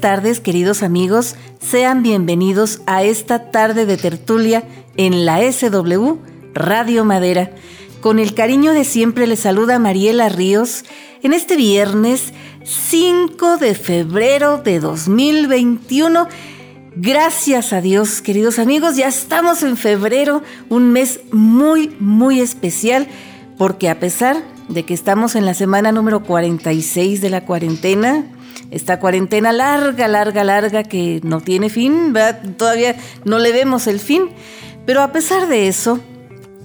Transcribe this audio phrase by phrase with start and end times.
[0.00, 1.36] Tardes, queridos amigos.
[1.60, 4.64] Sean bienvenidos a esta tarde de tertulia
[4.96, 6.16] en la SW
[6.54, 7.50] Radio Madera.
[8.00, 10.84] Con el cariño de siempre les saluda Mariela Ríos
[11.22, 12.32] en este viernes
[12.64, 16.28] 5 de febrero de 2021.
[16.96, 23.06] Gracias a Dios, queridos amigos, ya estamos en febrero, un mes muy, muy especial,
[23.58, 28.24] porque a pesar de que estamos en la semana número 46 de la cuarentena,
[28.70, 32.14] esta cuarentena larga, larga, larga que no tiene fin,
[32.56, 34.30] todavía no le vemos el fin,
[34.86, 36.00] pero a pesar de eso,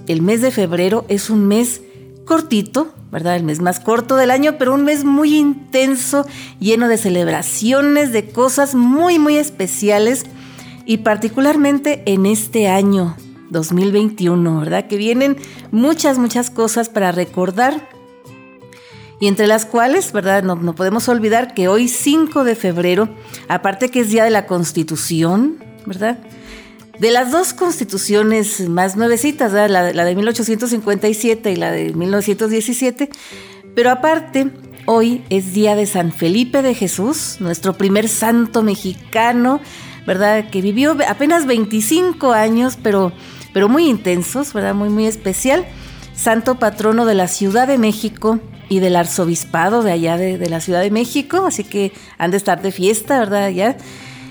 [0.06, 1.80] el mes de febrero es un mes
[2.24, 3.36] cortito, ¿verdad?
[3.36, 6.26] El mes más corto del año, pero un mes muy intenso,
[6.60, 10.26] lleno de celebraciones, de cosas muy, muy especiales
[10.84, 13.16] y particularmente en este año
[13.50, 14.86] 2021, ¿verdad?
[14.86, 15.36] Que vienen
[15.70, 17.95] muchas, muchas cosas para recordar
[19.20, 20.42] y entre las cuales, ¿verdad?
[20.42, 23.08] No, podemos olvidar que hoy 5 de febrero,
[23.48, 26.18] aparte que es Día de la Constitución, ¿verdad?
[26.98, 33.10] De las dos constituciones más nuevecitas, la, la, de 1857 y la de 1917,
[33.74, 34.50] pero aparte,
[34.86, 39.60] hoy es Día de San Felipe de Jesús, nuestro primer santo mexicano,
[40.06, 40.48] ¿verdad?
[40.50, 43.12] Que vivió apenas 25 años, pero,
[43.52, 44.74] pero muy intensos, ¿verdad?
[44.74, 45.66] Muy, muy especial.
[46.14, 50.80] Santo patrono de la Ciudad de México, y del arzobispado de allá de, la Ciudad
[50.80, 53.44] de México, así que han de estar de fiesta, ¿verdad?
[53.44, 53.76] Allá.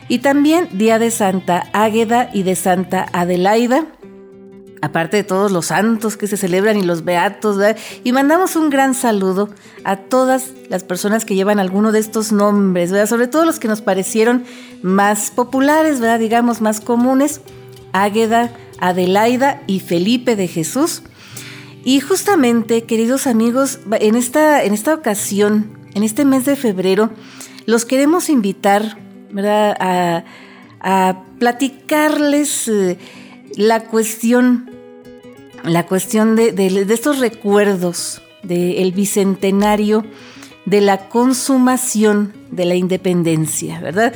[0.07, 3.85] Y también Día de Santa Águeda y de Santa Adelaida,
[4.81, 7.77] aparte de todos los santos que se celebran y los beatos, ¿verdad?
[8.03, 9.49] Y mandamos un gran saludo
[9.83, 13.09] a todas las personas que llevan alguno de estos nombres, ¿verdad?
[13.09, 14.43] Sobre todo los que nos parecieron
[14.83, 16.19] más populares, ¿verdad?
[16.19, 17.41] Digamos, más comunes,
[17.93, 21.01] Águeda, Adelaida y Felipe de Jesús
[21.85, 27.11] y justamente, queridos amigos, en esta, en esta ocasión, en este mes de febrero,
[27.67, 28.97] los queremos invitar
[29.37, 30.23] A,
[31.39, 32.97] platicarles eh,
[33.55, 34.71] la cuestión,
[35.63, 40.05] la cuestión de, estos recuerdos del bicentenario
[40.65, 44.13] de la consumación de la independencia, ¿verdad?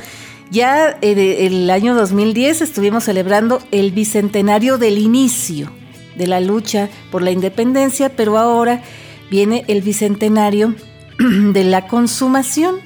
[0.50, 5.70] Ya en el año 2010 estuvimos celebrando el bicentenario del inicio
[6.16, 8.82] de la lucha por la independencia, pero ahora
[9.30, 10.74] viene el bicentenario
[11.18, 12.76] de la consumación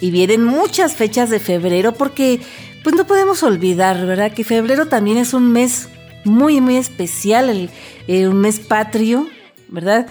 [0.00, 2.40] y vienen muchas fechas de febrero porque
[2.82, 4.32] pues no podemos olvidar, ¿verdad?
[4.32, 5.88] Que febrero también es un mes
[6.24, 7.70] muy, muy especial,
[8.06, 9.26] eh, un mes patrio,
[9.68, 10.06] ¿verdad?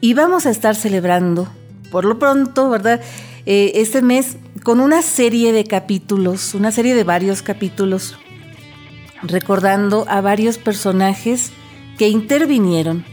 [0.00, 1.48] Y vamos a estar celebrando,
[1.90, 3.00] por lo pronto, ¿verdad?
[3.46, 8.16] Eh, este mes con una serie de capítulos, una serie de varios capítulos,
[9.22, 11.52] recordando a varios personajes
[11.98, 13.04] que intervinieron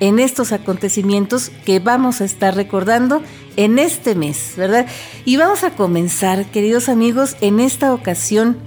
[0.00, 3.22] en estos acontecimientos que vamos a estar recordando
[3.56, 4.86] en este mes, ¿verdad?
[5.24, 8.58] Y vamos a comenzar, queridos amigos, en esta ocasión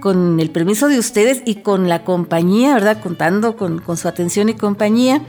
[0.00, 3.00] con el permiso de ustedes y con la compañía, ¿verdad?
[3.02, 5.22] Contando con, su atención y compañía,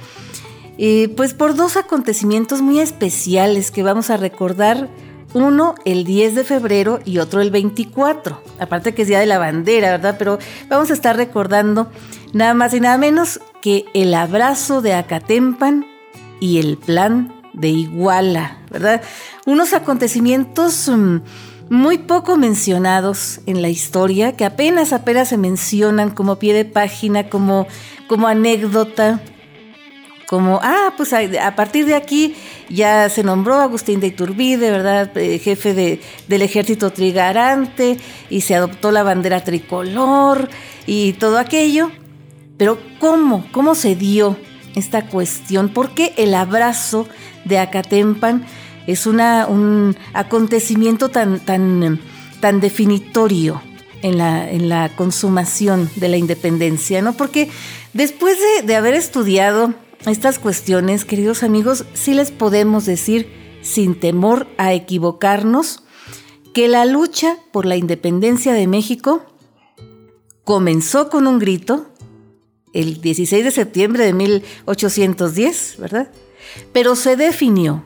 [0.77, 4.89] eh, pues por dos acontecimientos muy especiales que vamos a recordar
[5.33, 8.41] uno el 10 de febrero y otro el 24.
[8.59, 10.15] Aparte que es Día de la Bandera, ¿verdad?
[10.17, 10.39] Pero
[10.69, 11.89] vamos a estar recordando
[12.33, 15.85] nada más y nada menos que el abrazo de Acatempan
[16.39, 19.01] y el plan de Iguala, ¿verdad?
[19.45, 21.17] Unos acontecimientos mm,
[21.69, 27.29] muy poco mencionados en la historia, que apenas apenas se mencionan como pie de página,
[27.29, 27.67] como,
[28.07, 29.21] como anécdota,
[30.27, 32.35] como, ah, pues a, partir de aquí
[32.69, 35.17] ya se nombró Agustín de Iturbide, ¿verdad?
[35.17, 37.97] Eh, jefe de, del ejército trigarante
[38.29, 40.49] y se adoptó la bandera tricolor
[40.85, 41.91] y todo aquello.
[42.57, 43.45] Pero ¿cómo?
[43.51, 44.37] ¿Cómo se dio
[44.75, 45.69] esta cuestión?
[45.69, 47.07] ¿Por qué el abrazo
[47.45, 48.45] de Acatempan
[48.87, 51.99] es un acontecimiento tan, tan,
[52.39, 53.61] tan definitorio
[54.01, 57.01] en la, en la consumación de la independencia?
[57.01, 57.13] ¿no?
[57.13, 57.49] Porque
[57.93, 59.73] después de, de haber estudiado
[60.05, 65.83] estas cuestiones, queridos amigos, sí les podemos decir, sin temor a equivocarnos,
[66.53, 69.23] que la lucha por la independencia de México
[70.43, 71.87] comenzó con un grito
[72.73, 76.09] el 16 de septiembre de 1810, ¿verdad?
[76.73, 77.83] Pero se definió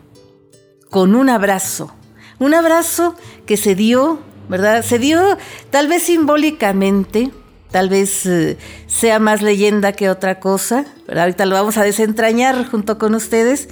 [0.89, 1.93] con un abrazo,
[2.39, 4.19] un abrazo que se dio,
[4.49, 4.83] ¿verdad?
[4.83, 5.37] Se dio
[5.69, 7.31] tal vez simbólicamente
[7.71, 8.57] tal vez eh,
[8.87, 13.69] sea más leyenda que otra cosa, pero ahorita lo vamos a desentrañar junto con ustedes.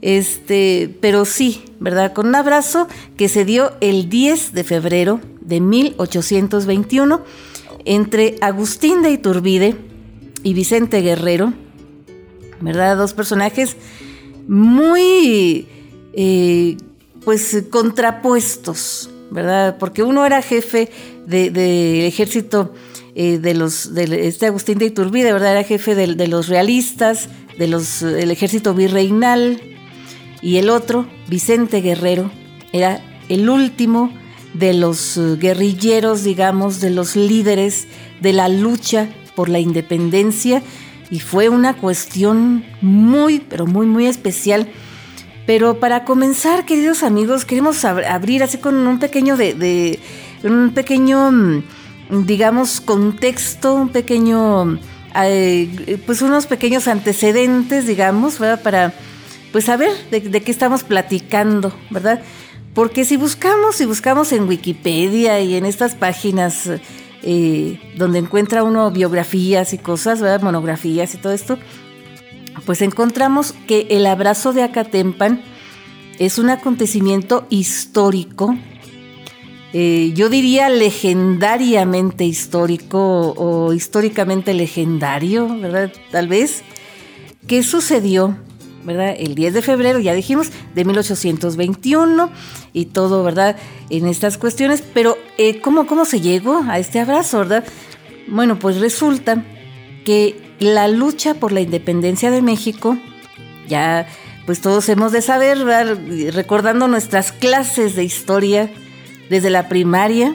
[0.00, 2.12] Este, pero sí, ¿verdad?
[2.12, 7.22] Con un abrazo que se dio el 10 de febrero de 1821
[7.86, 9.76] entre Agustín de Iturbide
[10.44, 11.52] y Vicente Guerrero,
[12.60, 12.96] ¿verdad?
[12.96, 13.76] Dos personajes
[14.46, 15.66] muy,
[16.12, 16.76] eh,
[17.24, 19.78] pues, contrapuestos, ¿verdad?
[19.78, 20.90] Porque uno era jefe
[21.26, 22.72] del ejército
[23.16, 25.52] eh, de los, de este Agustín de Iturbide, ¿verdad?
[25.52, 29.60] Era jefe de, los realistas, de los, del ejército virreinal,
[30.42, 32.30] y el otro, Vicente Guerrero,
[32.72, 34.12] era el último
[34.52, 37.88] de los eh, guerrilleros, digamos, de los líderes
[38.20, 40.62] de la lucha por la independencia
[41.10, 44.68] y fue una cuestión muy, pero muy, muy especial.
[45.46, 49.98] Pero para comenzar, queridos amigos, queremos abrir así con un pequeño de,
[50.42, 51.62] un pequeño, mm,
[52.24, 54.78] digamos, contexto, un pequeño,
[55.22, 58.62] eh, pues unos pequeños antecedentes, digamos, ¿verdad?
[58.62, 58.94] Para,
[59.52, 62.22] pues saber de, de qué estamos platicando, ¿verdad?
[62.72, 66.70] Porque si buscamos, si buscamos en Wikipedia y en estas páginas
[67.26, 71.58] eh, donde encuentra uno biografías y cosas, monografías y todo esto,
[72.66, 75.42] pues encontramos que el abrazo de Acatempan
[76.18, 78.54] es un acontecimiento histórico,
[79.72, 85.92] eh, yo diría legendariamente histórico o históricamente legendario, ¿verdad?
[86.12, 86.62] Tal vez,
[87.48, 88.36] que sucedió
[88.84, 89.14] ¿verdad?
[89.18, 92.30] El 10 de febrero, ya dijimos, de 1821
[92.72, 93.56] y todo, ¿verdad?
[93.90, 97.64] En estas cuestiones, pero eh, ¿cómo, ¿cómo se llegó a este abrazo, verdad?
[98.28, 99.44] Bueno, pues resulta
[100.04, 102.96] que la lucha por la independencia de México,
[103.68, 104.06] ya
[104.46, 105.98] pues todos hemos de saber, ¿verdad?
[106.32, 108.70] recordando nuestras clases de historia
[109.30, 110.34] desde la primaria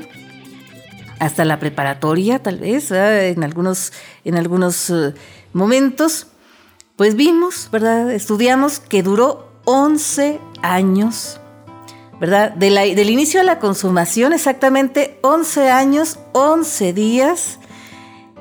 [1.20, 3.92] hasta la preparatoria, tal vez, en algunos,
[4.24, 5.14] en algunos uh,
[5.54, 6.28] momentos,
[7.00, 8.12] pues vimos, ¿verdad?
[8.12, 11.40] Estudiamos que duró 11 años,
[12.20, 12.52] ¿verdad?
[12.52, 17.60] del inicio a la consumación, exactamente 11 años, 11 días,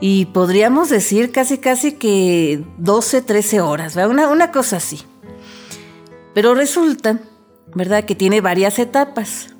[0.00, 4.10] y podríamos decir casi, casi que 12, 13 horas, ¿verdad?
[4.10, 5.04] Una, una cosa así.
[6.34, 7.20] Pero resulta,
[7.76, 8.06] ¿verdad?
[8.06, 9.54] Que tiene varias etapas.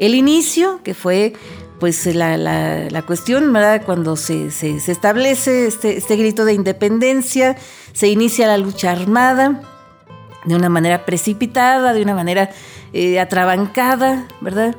[0.00, 1.34] El inicio, que fue
[1.78, 3.82] pues la, la, cuestión, ¿verdad?
[3.84, 7.56] Cuando se, se, establece este, este, grito de independencia,
[7.92, 9.60] se inicia la lucha armada
[10.44, 12.50] de una manera precipitada, de una manera
[12.92, 14.74] eh, atrabancada, ¿verdad?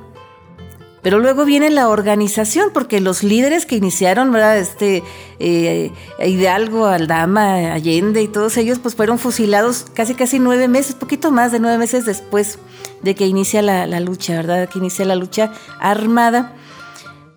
[1.04, 4.58] Pero luego viene la organización, porque los líderes que iniciaron, ¿verdad?
[4.58, 5.04] Este,
[5.40, 5.92] eh,
[6.26, 11.52] Hidalgo, Aldama, Allende y todos ellos, pues fueron fusilados casi casi nueve meses, poquito más
[11.52, 12.60] de nueve meses después
[13.04, 14.68] de que inicia la, la lucha, ¿verdad?
[14.68, 16.56] Que inicia la lucha armada.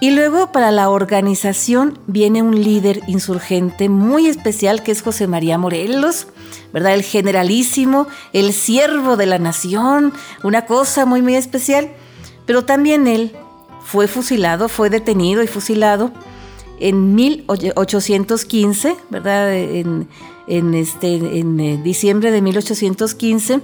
[0.02, 5.58] Y luego para la organización viene un líder insurgente muy especial que es José María
[5.58, 6.26] Morelos,
[6.73, 6.94] ¿verdad?
[6.94, 11.91] El generalísimo, el siervo de la nación, una cosa muy, muy especial.
[12.47, 13.37] Pero también él
[13.85, 16.12] fue fusilado, fue detenido y fusilado
[16.79, 19.55] en 1815, ¿verdad?
[19.55, 20.08] En,
[20.75, 23.61] este, en eh, diciembre de 1815.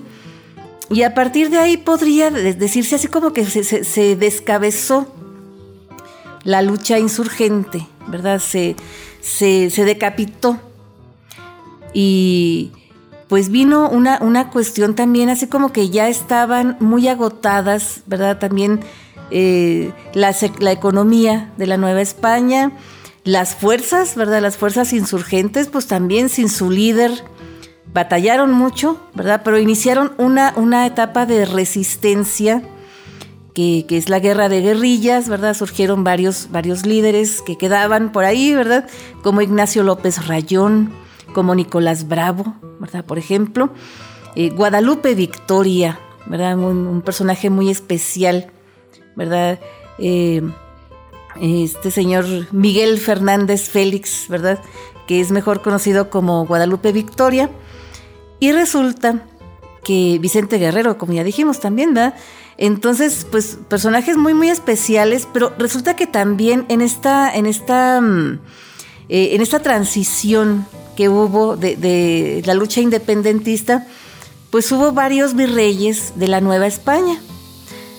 [0.90, 5.06] Y a partir de ahí podría decirse así como que se descabezó
[6.46, 8.40] la lucha insurgente, ¿verdad?
[8.40, 8.76] Se,
[9.20, 10.58] se, decapitó.
[11.92, 12.70] Y
[13.28, 18.38] pues vino una, una, cuestión también, así como que ya estaban muy agotadas, ¿verdad?
[18.38, 18.80] También
[19.32, 22.70] eh, la, la, economía de la Nueva España,
[23.24, 24.40] las fuerzas, ¿verdad?
[24.40, 27.24] Las fuerzas insurgentes, pues también sin su líder,
[27.92, 29.40] batallaron mucho, ¿verdad?
[29.44, 32.62] Pero iniciaron una, una etapa de resistencia
[33.56, 35.54] que, es la guerra de guerrillas, ¿verdad?
[35.54, 38.86] Surgieron varios, varios líderes que quedaban por ahí, ¿verdad?
[39.22, 40.92] Como Ignacio López Rayón,
[41.32, 43.06] como Nicolás Bravo, ¿verdad?
[43.06, 43.70] Por ejemplo.
[44.34, 46.58] Eh, Guadalupe Victoria, ¿verdad?
[46.58, 48.50] Un, personaje muy especial,
[49.14, 49.58] ¿verdad?
[49.98, 50.42] Eh,
[51.40, 54.60] este señor Miguel Fernández Félix, ¿verdad?
[55.06, 57.48] Que es mejor conocido como Guadalupe Victoria.
[58.38, 59.24] Y resulta
[59.82, 62.16] que Vicente Guerrero, como ya dijimos también, ¿verdad?
[62.58, 68.40] Entonces, pues personajes muy, muy especiales, pero resulta que también en esta, en esta, mm,
[69.08, 73.86] eh, en esta transición que hubo de, la lucha independentista,
[74.50, 77.20] pues hubo varios virreyes de la Nueva España,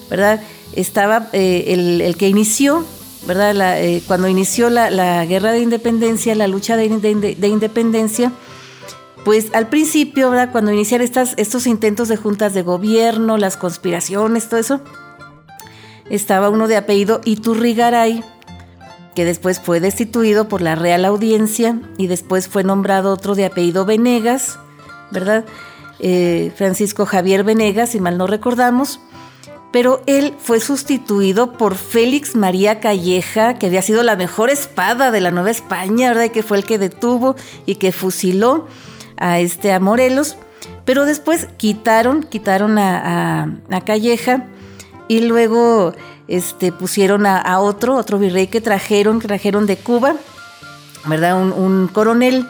[0.10, 0.42] ¿verdad?
[0.74, 2.84] Estaba eh, el, que inició,
[3.28, 3.80] ¿verdad?
[3.80, 8.32] Eh, cuando inició la, guerra de independencia, la lucha de, de independencia,
[9.24, 10.52] pues al principio, ¿verdad?
[10.52, 11.08] Cuando iniciaron
[11.38, 14.82] estos intentos de juntas de gobierno, las conspiraciones, todo eso,
[16.10, 18.24] estaba uno de apellido Iturrigaray,
[19.16, 23.86] que después fue destituido por la Real Audiencia y después fue nombrado otro de apellido
[23.86, 24.60] Venegas,
[25.12, 25.46] ¿verdad?
[26.00, 29.00] Eh, Francisco Javier Venegas, si mal no recordamos,
[29.72, 35.22] pero él fue sustituido por Félix María Calleja, que había sido la mejor espada de
[35.22, 36.26] la Nueva España, ¿verdad?
[36.26, 38.68] Y que fue el que detuvo y que fusiló
[39.18, 40.38] a, este, a Morelos,
[40.86, 44.46] pero después quitaron, quitaron a, Calleja
[45.08, 45.94] y luego
[46.28, 50.16] este, pusieron a, otro, otro virrey que trajeron, trajeron de Cuba,
[51.06, 51.42] ¿verdad?
[51.42, 52.48] Un, coronel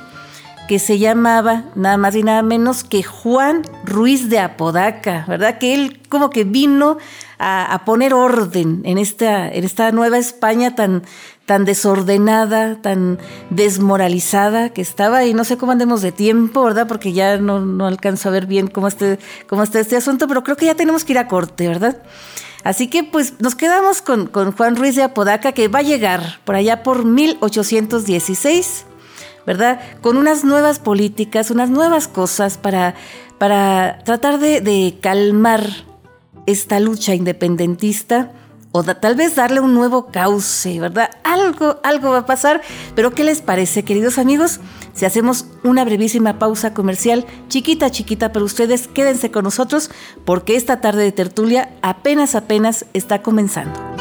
[0.68, 5.58] que se llamaba nada más y nada menos que Juan Ruiz de Apodaca, ¿verdad?
[5.60, 6.98] Que él como que vino
[7.40, 11.04] a, poner orden en esta, en esta nueva España tan,
[11.48, 16.88] tan desordenada, tan desmoralizada que estaba y no sé cómo andemos de tiempo, ¿verdad?
[16.90, 18.90] Porque ya no, no alcanzo a ver bien cómo,
[19.48, 22.04] cómo está este asunto, pero creo que ya tenemos que ir a corte, ¿verdad?
[22.66, 26.56] Así que pues nos quedamos con, Juan Ruiz de Apodaca que va a llegar por
[26.56, 28.86] allá por 1816,
[29.46, 29.80] ¿verdad?
[30.02, 32.94] Con unas nuevas políticas, unas nuevas cosas para,
[33.38, 35.66] para tratar de, de calmar
[36.46, 38.34] esta lucha independentista
[38.78, 41.10] o tal vez darle un nuevo cauce, ¿verdad?
[41.24, 42.62] Algo, algo va a pasar,
[42.96, 44.60] pero ¿qué les parece, queridos amigos?
[44.94, 49.90] Si hacemos una brevísima pausa comercial, chiquita, chiquita, pero ustedes quédense con nosotros
[50.26, 53.97] porque esta tarde de tertulia apenas, apenas está comenzando.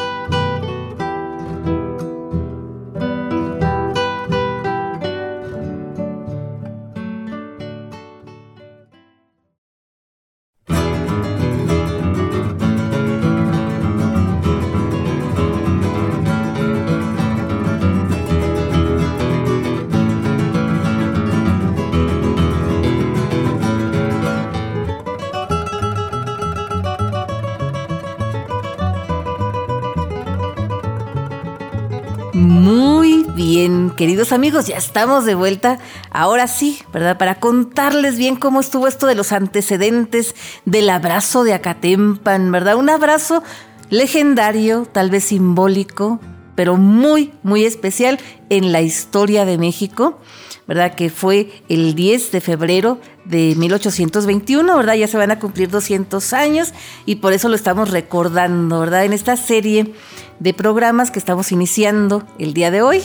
[34.27, 35.79] Queridos amigos, ya estamos de vuelta.
[36.11, 37.17] Ahora sí, ¿verdad?
[37.17, 42.75] Para contarles bien cómo estuvo esto de los antecedentes del abrazo de Acatempan, ¿verdad?
[42.75, 43.41] Un abrazo
[43.89, 46.19] legendario, tal vez simbólico,
[46.55, 48.19] pero muy, muy especial
[48.49, 50.19] en la historia de México,
[50.67, 50.95] ¿verdad?
[50.95, 54.95] Que fue el 10 de febrero de 1821, ¿verdad?
[54.95, 56.73] Ya se van a cumplir 200 años
[57.05, 59.05] y por eso lo estamos recordando, ¿verdad?
[59.05, 59.93] En esta serie
[60.39, 63.03] de programas que estamos iniciando el día de hoy,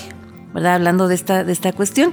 [0.54, 0.75] ¿verdad?
[0.75, 2.12] Hablando de esta, de esta cuestión.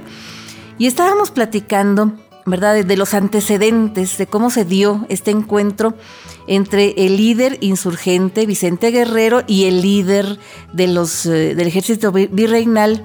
[0.78, 2.12] Y estábamos platicando,
[2.46, 2.82] ¿verdad?
[2.84, 5.94] De, los antecedentes, de cómo se dio este encuentro
[6.46, 10.38] entre el líder insurgente Vicente Guerrero y el líder
[10.72, 13.04] de los, eh, del ejército virreinal,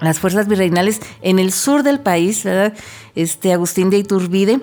[0.00, 2.74] las fuerzas virreinales en el sur del país, ¿verdad?
[3.14, 4.60] Este Agustín de Iturbide,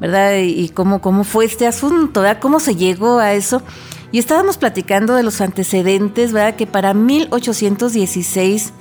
[0.00, 0.38] ¿verdad?
[0.38, 2.40] Y cómo, cómo fue este asunto, ¿verdad?
[2.40, 3.62] Cómo se llegó a eso.
[4.10, 6.56] Y estábamos platicando de los antecedentes, ¿verdad?
[6.56, 8.72] Que para 1816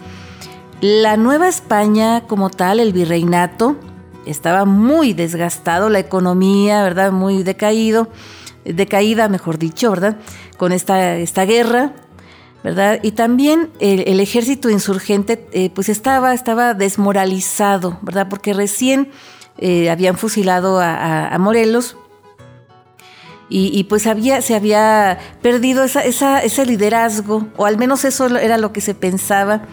[0.81, 3.77] la Nueva España como tal, el virreinato,
[4.25, 7.11] estaba muy desgastado, la economía, ¿verdad?
[7.11, 8.09] Muy decaído,
[8.65, 10.17] decaída, mejor dicho, ¿verdad?
[10.57, 11.93] Con esta, esta guerra,
[12.63, 12.99] ¿verdad?
[13.03, 18.27] Y también el, ejército insurgente, eh, pues estaba, estaba desmoralizado, ¿verdad?
[18.27, 19.11] Porque recién
[19.59, 21.95] eh, habían fusilado a, Morelos.
[23.53, 28.71] Y, pues había, se había perdido esa, ese liderazgo, o al menos eso era lo
[28.71, 29.63] que se pensaba,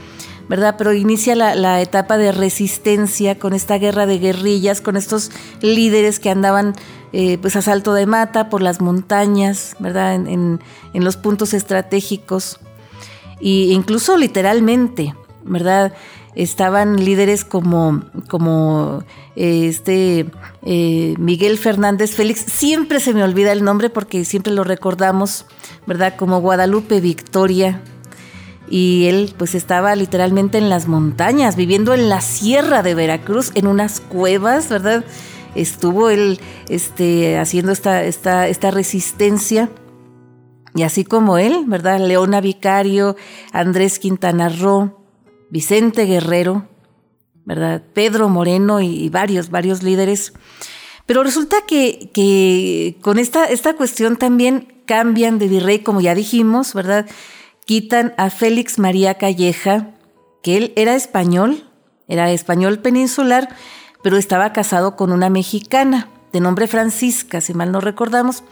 [0.48, 0.76] ¿verdad?
[0.78, 6.30] Pero inicia la, etapa de resistencia con esta guerra de guerrillas, con estos líderes que
[6.30, 6.74] andaban
[7.12, 10.14] eh, pues a salto de mata por las montañas, ¿verdad?
[10.14, 10.60] En,
[10.94, 12.58] los puntos estratégicos.
[13.40, 15.14] E incluso literalmente,
[15.44, 15.92] ¿verdad?
[16.34, 18.02] Estaban líderes como,
[19.36, 20.26] este
[20.62, 25.46] eh, Miguel Fernández Félix, siempre se me olvida el nombre porque siempre lo recordamos,
[25.86, 26.16] ¿verdad?
[26.16, 27.80] Como Guadalupe Victoria,
[28.70, 33.66] y él pues estaba literalmente en las montañas, viviendo en la sierra de Veracruz, en
[33.66, 35.04] unas cuevas, ¿verdad?
[35.54, 39.70] Estuvo él este, haciendo esta, esta, esta resistencia.
[40.74, 41.98] Y así como él, ¿verdad?
[42.00, 43.16] Leona Vicario,
[43.52, 44.98] Andrés Quintana Roo,
[45.50, 46.68] Vicente Guerrero,
[47.44, 47.82] ¿verdad?
[47.94, 50.34] Pedro Moreno y, varios, varios líderes.
[51.06, 56.74] Pero resulta que, que con esta, esta cuestión también cambian de virrey, como ya dijimos,
[56.74, 57.06] ¿verdad?
[57.68, 59.90] Quitan a Félix María Calleja,
[60.42, 61.64] que él era español,
[62.08, 63.50] era español peninsular,
[64.02, 68.42] pero estaba casado con una mexicana de nombre Francisca, si mal no recordamos.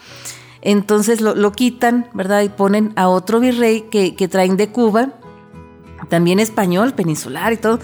[0.60, 2.42] Entonces lo, quitan, ¿verdad?
[2.42, 5.14] Y ponen a otro virrey que, traen de Cuba,
[6.10, 7.78] también español, peninsular y todo,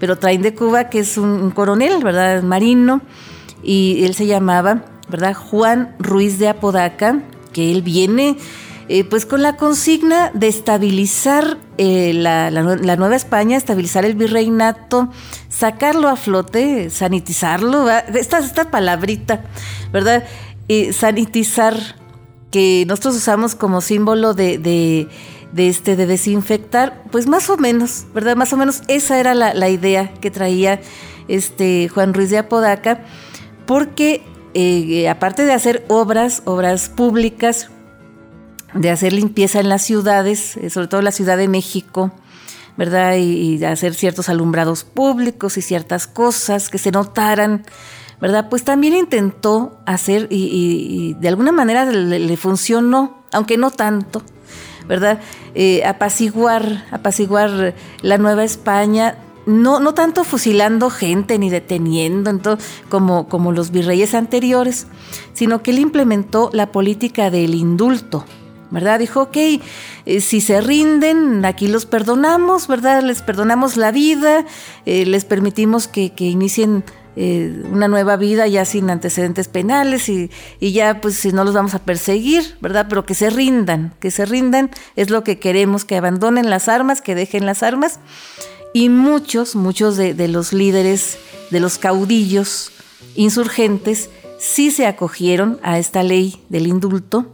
[0.00, 2.42] pero traen de Cuba, que es un, coronel, ¿verdad?
[2.42, 3.02] Marino,
[3.62, 5.34] y él se llamaba, ¿verdad?
[5.34, 7.22] Juan Ruiz de Apodaca,
[7.52, 8.36] que él viene
[8.94, 15.08] eh, pues con la consigna de estabilizar eh, la, Nueva España, estabilizar el virreinato,
[15.48, 19.44] sacarlo a flote, sanitizarlo, esta, esta palabrita,
[19.94, 20.24] ¿verdad?
[20.92, 21.74] sanitizar,
[22.50, 25.08] que nosotros usamos como símbolo de, de,
[25.68, 28.36] este, de desinfectar, pues más o menos, ¿verdad?
[28.36, 30.82] Más o menos esa era la, idea que traía
[31.28, 33.00] este Juan Ruiz de Apodaca,
[33.64, 34.20] porque
[34.52, 37.70] eh, aparte de hacer obras, obras públicas,
[38.74, 42.12] de hacer limpieza en las ciudades, eh, sobre todo la Ciudad de México,
[42.76, 43.16] ¿verdad?
[43.16, 47.64] Y, de hacer ciertos alumbrados públicos y ciertas cosas que se notaran,
[48.20, 48.48] ¿verdad?
[48.48, 54.22] Pues también intentó hacer y, de alguna manera le, funcionó, aunque no tanto,
[54.88, 55.20] ¿verdad?
[55.54, 63.52] Eh, apaciguar, apaciguar la Nueva España no, no tanto fusilando gente ni deteniendo como, como
[63.52, 64.86] los virreyes anteriores,
[65.32, 68.24] sino que él implementó la política del indulto,
[68.72, 68.98] ¿verdad?
[68.98, 73.02] Dijo, ok, eh, si se rinden, aquí los perdonamos, ¿verdad?
[73.02, 74.44] Les perdonamos la vida,
[74.84, 76.82] eh, les permitimos que, inicien
[77.14, 81.54] eh, una nueva vida ya sin antecedentes penales y, y, ya pues si no los
[81.54, 82.86] vamos a perseguir, ¿verdad?
[82.88, 87.02] Pero que se rindan, que se rindan es lo que queremos, que abandonen las armas,
[87.02, 88.00] que dejen las armas
[88.72, 91.18] y muchos, muchos de, los líderes,
[91.50, 92.72] de los caudillos
[93.14, 97.26] insurgentes, sí se acogieron a esta ley del indulto.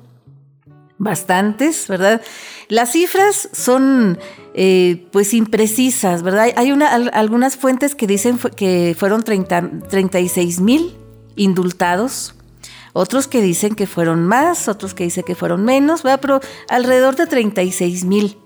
[0.98, 2.20] Bastantes, ¿verdad?
[2.68, 4.18] Las cifras son
[4.54, 6.48] eh, pues imprecisas, ¿verdad?
[6.56, 10.96] Hay una, algunas fuentes que dicen que fueron 36 mil
[11.36, 12.34] indultados,
[12.92, 16.20] otros que dicen que fueron más, otros que dicen que fueron menos, ¿verdad?
[16.20, 18.36] Pero alrededor de 36 mil.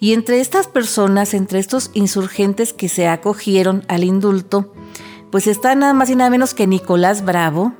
[0.00, 4.72] Y entre estas personas, entre estos insurgentes que se acogieron al indulto,
[5.30, 7.74] pues está nada más y nada menos que Nicolás Bravo,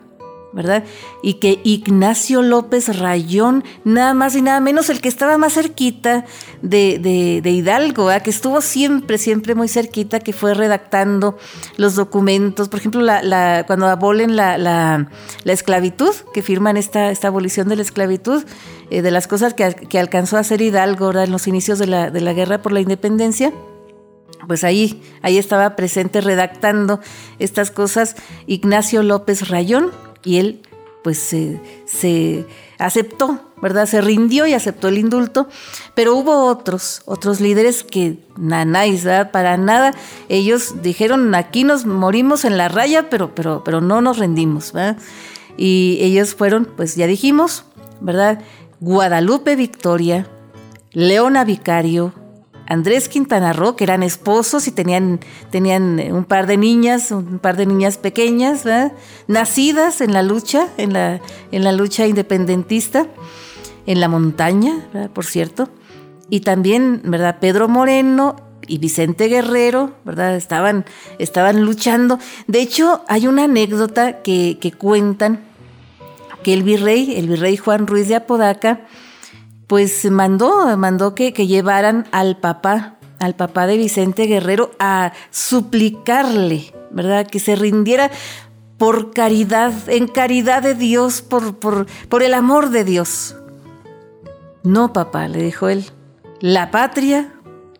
[0.56, 0.84] ¿verdad?
[1.22, 6.24] Y que Ignacio López Rayón, nada más y nada menos el que estaba más cerquita
[6.62, 11.36] de, Hidalgo, que estuvo siempre, siempre muy cerquita, que fue redactando
[11.76, 13.02] los documentos, por ejemplo,
[13.66, 15.08] cuando abolen la,
[15.44, 18.42] esclavitud, que firman esta, abolición de la esclavitud,
[18.90, 22.20] eh, de las cosas que, alcanzó a hacer Hidalgo en los inicios de la, de
[22.22, 23.52] la guerra por la independencia
[24.46, 27.00] pues ahí, ahí estaba presente redactando
[27.38, 29.90] estas cosas Ignacio López Rayón,
[30.26, 30.60] y él
[31.02, 32.44] pues se,
[32.78, 33.86] aceptó, ¿verdad?
[33.86, 35.46] Se rindió y aceptó el indulto,
[35.94, 39.30] pero hubo otros, otros líderes que nanáis, ¿verdad?
[39.30, 39.94] Para nada,
[40.28, 44.98] ellos dijeron, aquí nos morimos en la raya, pero, pero, pero no nos rendimos, ¿verdad?
[45.56, 47.64] Y ellos fueron, pues ya dijimos,
[48.00, 48.40] ¿verdad?
[48.80, 50.26] Guadalupe Victoria,
[50.90, 52.12] Leona Vicario,
[52.66, 57.56] Andrés Quintana Roo, que eran esposos y tenían, tenían un par de niñas, un par
[57.56, 58.64] de niñas pequeñas,
[59.28, 61.20] nacidas en la lucha, en la,
[61.52, 63.06] en la lucha independentista,
[63.86, 65.68] en la montaña, por cierto.
[66.28, 67.38] Y también, ¿verdad?
[67.40, 70.34] Pedro Moreno y Vicente Guerrero, ¿verdad?
[70.34, 70.84] Estaban,
[71.18, 72.18] estaban luchando.
[72.48, 75.40] De hecho, hay una anécdota que, que cuentan
[76.42, 78.80] que el virrey, el virrey Juan Ruiz de Apodaca,
[79.66, 87.26] pues mandó, mandó que, llevaran al papá, al papá de Vicente Guerrero, a suplicarle, ¿verdad?
[87.26, 88.10] Que se rindiera
[88.78, 93.36] por caridad, en caridad de Dios, por, por, por el amor de Dios.
[94.62, 95.86] No, papá, le dijo él,
[96.40, 97.32] la patria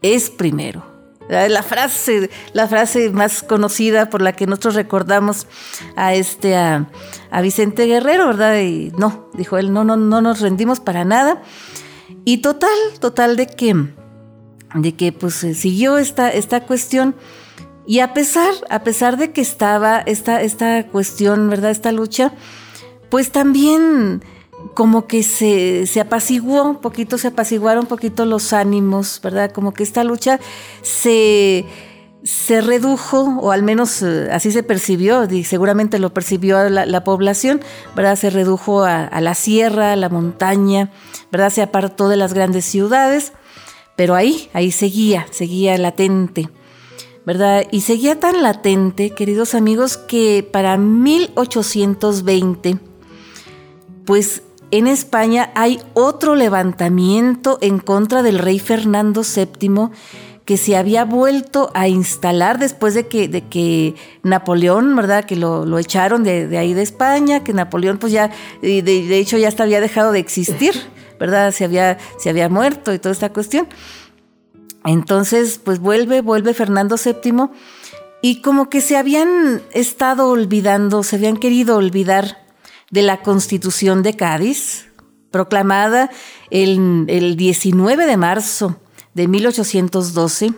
[0.02, 0.95] es primero.
[1.28, 5.48] La frase, la frase más conocida por la que nosotros recordamos
[5.96, 6.88] a este a,
[7.30, 8.60] a Vicente Guerrero, ¿verdad?
[8.60, 11.42] Y no, dijo él, no, no, no nos rendimos para nada.
[12.24, 13.74] Y total, total de que,
[14.74, 17.16] de que pues siguió esta, esta cuestión.
[17.86, 21.70] Y a pesar, a pesar de que estaba esta, esta cuestión, ¿verdad?
[21.70, 22.32] Esta lucha,
[23.10, 24.22] pues también
[24.74, 29.52] como que se, se apaciguó un poquito, se apaciguaron un poquito los ánimos, ¿verdad?
[29.52, 30.40] Como que esta lucha
[30.82, 31.64] se,
[32.26, 37.60] se redujo, o al menos eh, así se percibió, y seguramente lo percibió la, población,
[37.94, 38.16] ¿verdad?
[38.16, 40.90] Se redujo a, la sierra, a la montaña,
[41.30, 41.50] ¿verdad?
[41.50, 43.32] Se apartó de las grandes ciudades,
[43.94, 46.50] pero ahí, ahí seguía, seguía latente,
[47.24, 47.64] ¿verdad?
[47.70, 52.78] Y seguía tan latente, queridos amigos, que para 1820,
[54.04, 59.90] pues en España hay otro levantamiento en contra del rey Fernando VII
[60.44, 65.24] que se había vuelto a instalar después de que, Napoleón, ¿verdad?
[65.24, 68.30] Que lo, echaron de, ahí de España, que Napoleón pues ya,
[68.62, 70.72] de, de, hecho ya hasta había dejado de existir,
[71.18, 71.50] ¿verdad?
[71.50, 73.66] Se había, se había muerto y toda esta cuestión.
[74.84, 77.48] Entonces, pues vuelve, vuelve Fernando VII
[78.22, 82.45] y como que se habían estado olvidando, se habían querido olvidar
[82.90, 84.86] de la constitución de Cádiz,
[85.30, 86.10] proclamada
[86.50, 88.80] el, el 19 de marzo
[89.14, 90.52] de 1812,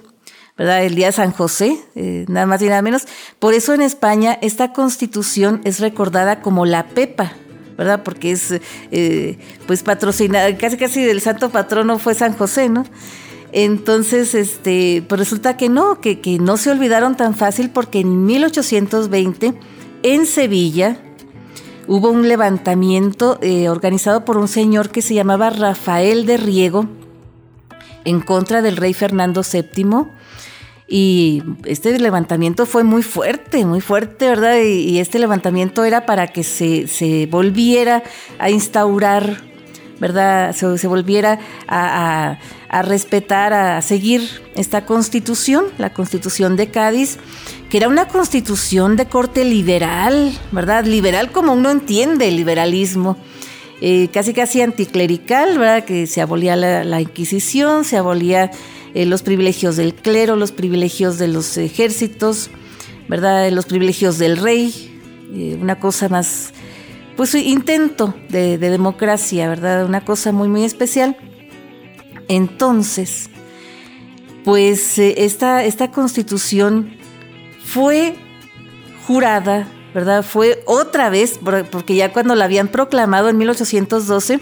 [0.56, 0.84] ¿verdad?
[0.84, 3.06] El día San José, eh, nada más y nada menos.
[3.38, 7.32] Por eso en España esta constitución es recordada como la Pepa,
[7.76, 8.02] ¿verdad?
[8.02, 8.52] Porque es,
[8.90, 12.84] eh, pues, patrocinada, casi casi del santo patrono fue San José, ¿no?
[13.52, 18.26] Entonces, este, pues resulta que no, que, que no se olvidaron tan fácil porque en
[18.26, 19.54] 1820,
[20.02, 20.98] en Sevilla,
[21.88, 26.86] hubo un levantamiento eh, organizado por un señor que se llamaba Rafael de Riego
[28.04, 30.06] en contra del rey Fernando VII.
[30.90, 34.56] Y este levantamiento fue muy fuerte, muy fuerte, ¿verdad?
[34.62, 38.02] Y, este levantamiento era para que se, se volviera
[38.38, 39.48] a instaurar
[40.00, 40.54] ¿verdad?
[40.54, 42.38] Se, volviera a,
[42.82, 47.18] respetar, a seguir esta constitución, la constitución de Cádiz,
[47.70, 50.84] que era una constitución de corte liberal, ¿verdad?
[50.84, 53.16] Liberal como uno entiende el liberalismo.
[53.80, 55.84] Eh, casi casi anticlerical, ¿verdad?
[55.84, 58.50] Que se abolía la, Inquisición, se abolía
[58.94, 62.50] eh, los privilegios del clero, los privilegios de los ejércitos,
[63.08, 63.50] ¿verdad?
[63.50, 64.90] Los privilegios del rey,
[65.32, 66.52] eh, una cosa más
[67.18, 69.84] pues intento de, democracia, ¿verdad?
[69.84, 71.16] Una cosa muy, muy especial.
[72.28, 73.28] Entonces,
[74.44, 76.97] pues eh, esta, esta constitución
[77.68, 78.16] fue
[79.06, 80.22] jurada, ¿verdad?
[80.22, 81.38] Fue otra vez,
[81.70, 84.40] porque ya cuando la habían proclamado en 1812,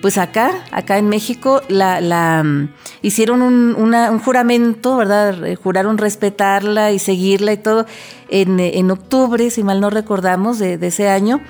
[0.00, 2.68] pues acá, acá en México, la, mm,
[3.02, 5.44] hicieron un, juramento, ¿verdad?
[5.46, 7.86] Eh, juraron respetarla y seguirla y todo
[8.28, 11.40] en, octubre, si mal no recordamos, de ese año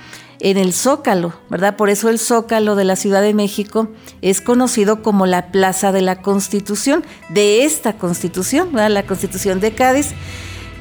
[0.40, 1.76] en el Zócalo, ¿verdad?
[1.76, 3.88] Por eso el Zócalo de la Ciudad de México
[4.20, 8.90] es conocido como la Plaza de la Constitución, de esta Constitución, ¿verdad?
[8.90, 10.14] La Constitución de Cádiz.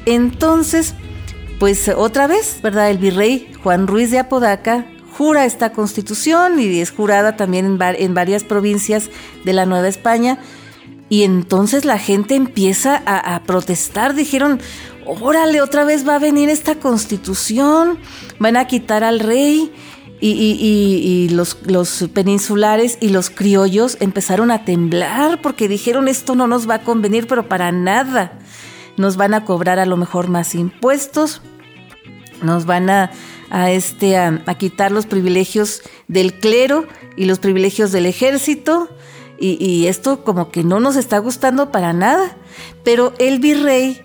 [0.06, 0.94] Entonces,
[1.58, 2.90] pues otra vez, ¿verdad?
[2.90, 4.86] El virrey Juan Ruiz de Apodaca
[5.16, 9.10] jura esta constitución y es jurada también en, varias provincias
[9.44, 10.38] de la Nueva España.
[11.08, 14.14] Y entonces la gente empieza a, protestar.
[14.14, 14.60] Dijeron,
[15.06, 17.98] órale, otra vez va a venir esta constitución,
[18.38, 19.72] van a quitar al rey.
[20.20, 21.56] Y, los,
[22.14, 27.26] peninsulares y los criollos empezaron a temblar porque dijeron esto no nos va a convenir,
[27.26, 28.38] pero para nada.
[28.96, 31.42] Nos van a cobrar a lo mejor más impuestos,
[32.42, 33.10] nos van a,
[33.50, 38.88] a este, a, quitar los privilegios del clero y los privilegios del ejército.
[39.38, 42.34] Y, esto como que no nos está gustando para nada.
[42.82, 44.00] Pero el virrey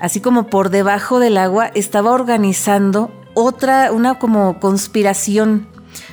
[0.00, 5.66] así como por debajo del agua, estaba organizando otra, una como conspiración,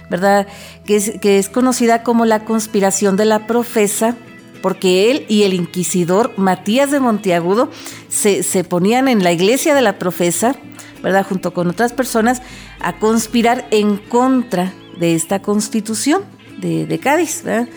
[0.10, 0.48] ¿verdad?
[0.86, 4.16] Que es conocida como la conspiración de la profesa,
[4.62, 7.70] porque él y el inquisidor Matías de Monteagudo
[8.10, 10.56] se, ponían en la iglesia de la profesa,
[11.02, 11.26] ¿verdad?
[11.28, 12.42] Junto con otras personas,
[12.80, 16.24] a conspirar en contra de esta constitución
[16.60, 17.68] de, de Cádiz, ¿verdad?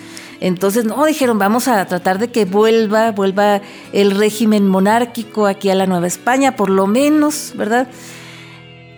[0.41, 5.75] Entonces, no, dijeron, vamos a tratar de que vuelva, vuelva el régimen monárquico aquí a
[5.75, 7.89] la Nueva España, por lo menos, ¿verdad?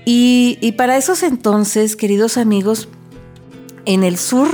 [0.04, 2.88] Y, para esos entonces, queridos amigos,
[3.84, 4.48] en el sur,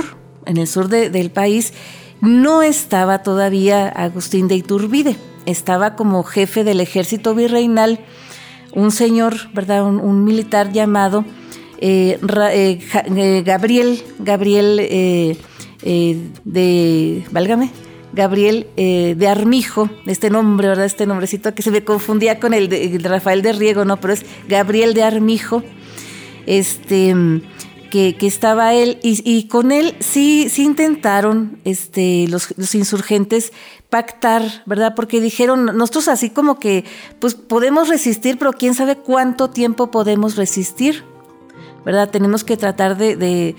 [0.45, 1.73] en el sur del país,
[2.23, 7.99] no estaba todavía Agustín de Iturbide, estaba como jefe del ejército virreinal
[8.71, 9.85] un señor, ¿verdad?
[9.85, 11.25] Un, militar llamado
[11.79, 12.17] eh,
[12.53, 12.79] eh,
[13.15, 15.37] eh, Gabriel, Gabriel eh,
[16.45, 17.69] de, válgame,
[18.13, 20.85] Gabriel de Armijo, este nombre, ¿verdad?
[20.85, 23.97] Este nombrecito que se me confundía con el de, Rafael de Riego, ¿no?
[23.97, 25.61] Pero es Gabriel de Armijo,
[26.45, 27.13] este,
[27.93, 33.53] que, estaba él, y, con él sí, sí intentaron este, los, los insurgentes
[33.91, 34.95] pactar, ¿verdad?
[34.95, 36.85] Porque dijeron, nosotros así como que,
[37.19, 41.03] pues podemos resistir, pero quién sabe cuánto tiempo podemos resistir.
[41.85, 42.09] ¿verdad?
[42.09, 43.55] Tenemos que tratar de,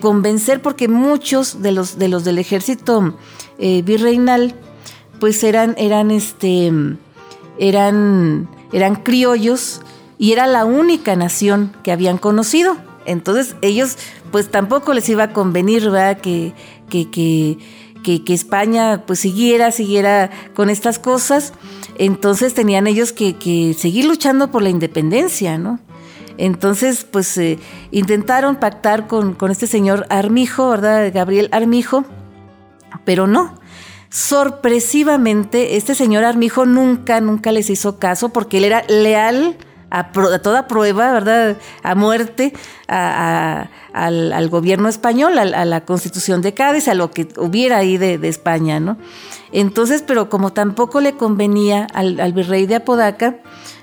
[0.00, 3.18] convencer porque muchos de los, de los del ejército
[3.58, 4.54] eh, virreinal
[5.20, 6.72] pues eran, eran, este,
[7.58, 9.82] eran, eran criollos
[10.16, 12.78] y era la única nación que habían conocido.
[13.06, 13.96] Entonces ellos
[14.30, 16.18] pues tampoco les iba a convenir, ¿verdad?
[16.18, 16.52] Que,
[16.88, 17.58] que, que,
[18.24, 21.52] que, España pues siguiera, siguiera con estas cosas.
[21.98, 25.80] Entonces tenían ellos que, que seguir luchando por la independencia, ¿no?
[26.38, 27.58] Entonces, pues eh,
[27.90, 31.10] intentaron pactar con, este señor Armijo, ¿verdad?
[31.12, 32.04] Gabriel Armijo,
[33.04, 33.58] pero no.
[34.10, 39.56] Sorpresivamente, este señor Armijo nunca, nunca les hizo caso porque él era leal
[39.90, 41.56] a, toda prueba, ¿verdad?
[41.82, 42.52] A muerte
[42.88, 48.80] al, gobierno español, a, la constitución de Cádiz, a lo que hubiera ahí de, España,
[48.80, 48.96] ¿no?
[49.52, 53.36] Entonces, pero como tampoco le convenía al, virrey de Apodaca,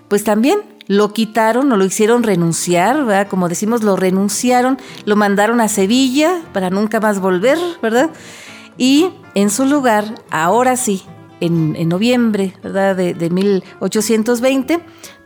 [0.07, 3.27] pues también lo quitaron o lo hicieron renunciar, ¿verdad?
[3.29, 8.09] Como decimos, lo renunciaron, lo mandaron a Sevilla para nunca más volver, ¿verdad?
[8.77, 11.03] Y en su lugar, ahora sí,
[11.39, 12.97] en, noviembre, ¿verdad?
[12.97, 14.81] De 1820,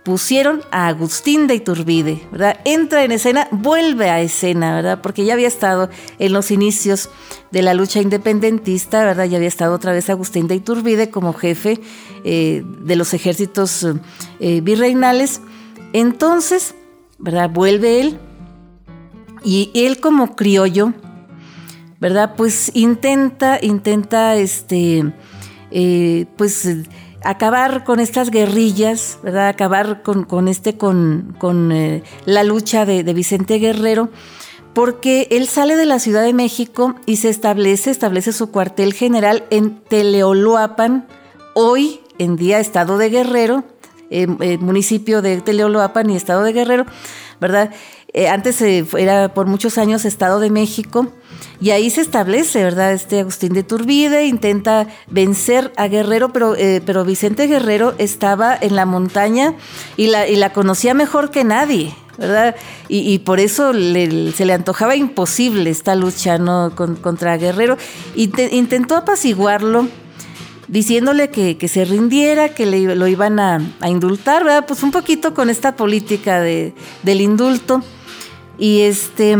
[0.08, 2.62] pusieron a Agustín de Iturbide, ¿verdad?
[2.63, 5.02] Entra en escena, vuelve a escena, ¿verdad?
[5.02, 7.10] Porque ya había estado en los inicios
[7.52, 9.26] de la lucha independentista, ¿verdad?
[9.26, 11.82] Ya había estado otra vez Agustín de Iturbide como jefe
[12.24, 13.86] eh, de los ejércitos
[14.39, 15.41] eh, virreinales.
[15.91, 16.74] Entonces,
[17.17, 17.50] ¿verdad?
[17.50, 18.17] Vuelve él
[19.43, 20.93] Y él como criollo,
[22.00, 22.36] ¿verdad?
[22.38, 25.04] Pues intenta, intenta, este,
[25.70, 26.65] eh, pues
[27.23, 29.47] acabar con estas guerrillas, ¿verdad?
[29.47, 34.10] Acabar con, este, con, con eh, la lucha de, de, Vicente Guerrero,
[34.73, 39.43] porque él sale de la Ciudad de México y se establece, establece su cuartel general
[39.49, 41.08] en Teleoloapan,
[41.53, 43.63] hoy en día Estado de Guerrero,
[44.10, 44.27] eh,
[44.60, 46.86] municipio de Teleoloapan y Estado de Guerrero,
[47.41, 47.71] ¿verdad?
[48.13, 51.12] Eh, antes era por muchos años Estado de México
[51.60, 52.93] y ahí se establece, ¿verdad?
[52.93, 58.76] Este Agustín de Turbide intenta vencer a Guerrero, pero, eh, pero Vicente Guerrero estaba en
[58.76, 59.56] la montaña
[59.95, 62.56] y la, y la conocía mejor que nadie, ¿verdad?
[62.89, 66.73] Y, por eso se le antojaba imposible esta lucha ¿no?
[66.76, 67.78] contra Guerrero.
[68.15, 69.88] intentó apaciguarlo
[70.67, 74.65] diciéndole que, se rindiera, que le, lo iban a, indultar, ¿verdad?
[74.67, 76.73] Pues un poquito con esta política de,
[77.04, 77.82] del indulto.
[78.60, 79.38] Y este.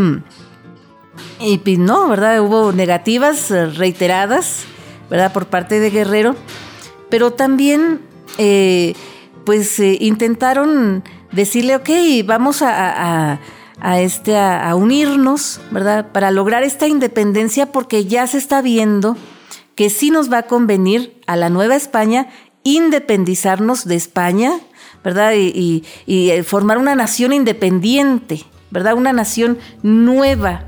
[1.40, 2.40] Y pues no, ¿verdad?
[2.40, 4.64] Hubo negativas eh, reiteradas,
[5.08, 5.32] ¿verdad?
[5.32, 6.34] Por parte de Guerrero.
[7.10, 8.00] Pero también,
[8.38, 8.94] eh,
[9.44, 11.90] pues eh, intentaron decirle, ok,
[12.24, 13.38] vamos a,
[13.80, 16.10] a, este, a, unirnos, ¿verdad?
[16.12, 19.16] Para lograr esta independencia, porque ya se está viendo
[19.76, 22.28] que sí nos va a convenir a la Nueva España
[22.64, 24.52] independizarnos de España,
[25.04, 25.32] ¿verdad?
[25.36, 28.94] Y, y formar una nación independiente, ¿verdad?
[28.94, 30.66] Una nación nueva.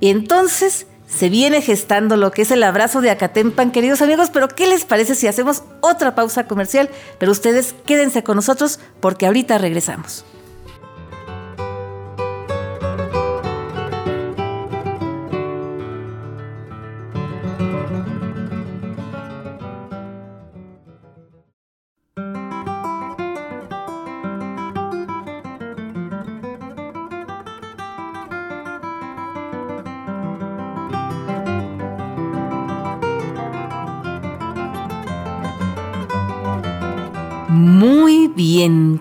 [0.00, 4.48] Y entonces se viene gestando lo que es el abrazo de Acatempan, queridos amigos, pero
[4.48, 6.90] ¿qué les parece si hacemos otra pausa comercial?
[7.18, 10.24] Pero ustedes quédense con nosotros porque ahorita regresamos.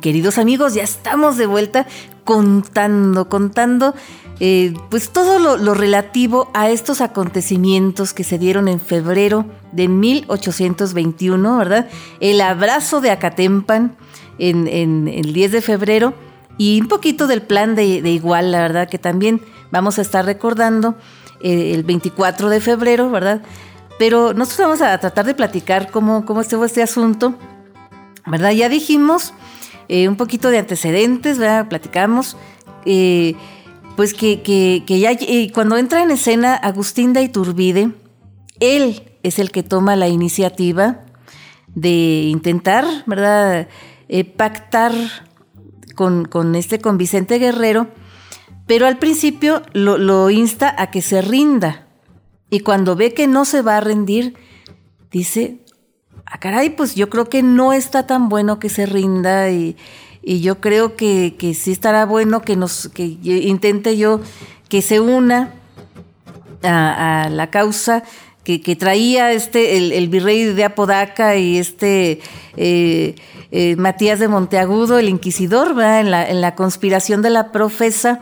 [0.05, 1.87] Queridos amigos, ya estamos de vuelta
[2.25, 3.95] contando, contando
[4.39, 11.57] eh, pues todo lo, relativo a estos acontecimientos que se dieron en febrero de 1821,
[11.57, 11.89] ¿verdad?
[12.19, 13.97] El abrazo de Acatempan
[14.37, 16.13] en, el 10 de febrero
[16.59, 19.41] y un poquito del plan de, de Igual, la verdad, que también
[19.71, 20.93] vamos a estar recordando
[21.41, 23.41] eh, el 24 de febrero, ¿verdad?
[23.97, 27.33] Pero nosotros vamos a tratar de platicar cómo, cómo estuvo este asunto
[28.25, 28.51] ¿verdad?
[28.51, 29.33] Ya dijimos
[29.87, 31.67] eh, un poquito de antecedentes, ¿verdad?
[31.67, 32.37] Platicamos.
[32.85, 33.35] Eh,
[33.95, 37.91] pues que, que, ya eh, cuando entra en escena Agustín de Iturbide,
[38.59, 41.01] él es el que toma la iniciativa
[41.73, 43.67] de intentar, ¿verdad?,
[44.37, 44.93] pactar
[45.95, 47.87] con, con, este, con Vicente Guerrero,
[48.67, 51.87] pero al principio lo, lo insta a que se rinda.
[52.49, 54.35] Y cuando ve que no se va a rendir,
[55.09, 55.64] dice,
[56.25, 59.75] ah, caray, pues yo creo que no está tan bueno que se rinda y,
[60.23, 64.21] yo creo que, sí estará bueno que nos, que intente yo
[64.69, 65.53] que se una
[66.63, 68.03] a, la causa
[68.43, 72.21] que, traía este, el, virrey de Apodaca y este
[72.57, 73.15] eh,
[73.51, 78.21] eh, Matías de Monteagudo, el inquisidor, En, la, en la conspiración de la profesa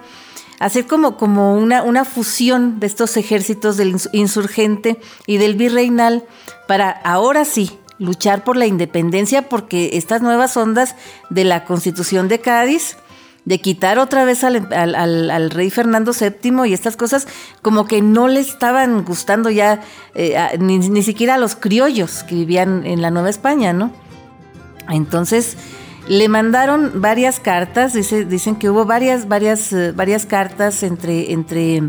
[0.59, 6.23] hacer como, como una, una, fusión de estos ejércitos del insurgente y del virreinal
[6.67, 10.95] para ahora sí luchar por la independencia porque estas nuevas ondas
[11.29, 12.97] de la constitución de Cádiz,
[13.45, 17.27] de quitar otra vez al, al, rey Fernando VII y estas cosas
[17.61, 19.81] como que no le estaban gustando ya
[20.15, 23.91] eh, ni, siquiera a los criollos que vivían en la Nueva España, ¿no?
[24.89, 25.57] Entonces
[26.07, 31.83] le mandaron varias cartas, dicen que hubo varias, varias, eh, varias cartas entre, entre,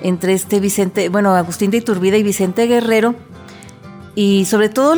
[0.00, 3.14] entre este Vicente, bueno, Agustín de Iturbide y Vicente Guerrero,
[4.16, 4.94] y sobre todo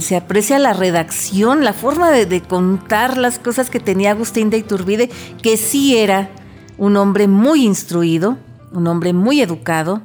[0.00, 5.10] se aprecia la redacción, la forma de, contar las cosas que tenía Agustín de Iturbide,
[5.42, 6.30] que sí era
[6.76, 8.36] un hombre muy instruido,
[8.72, 10.02] un hombre muy educado,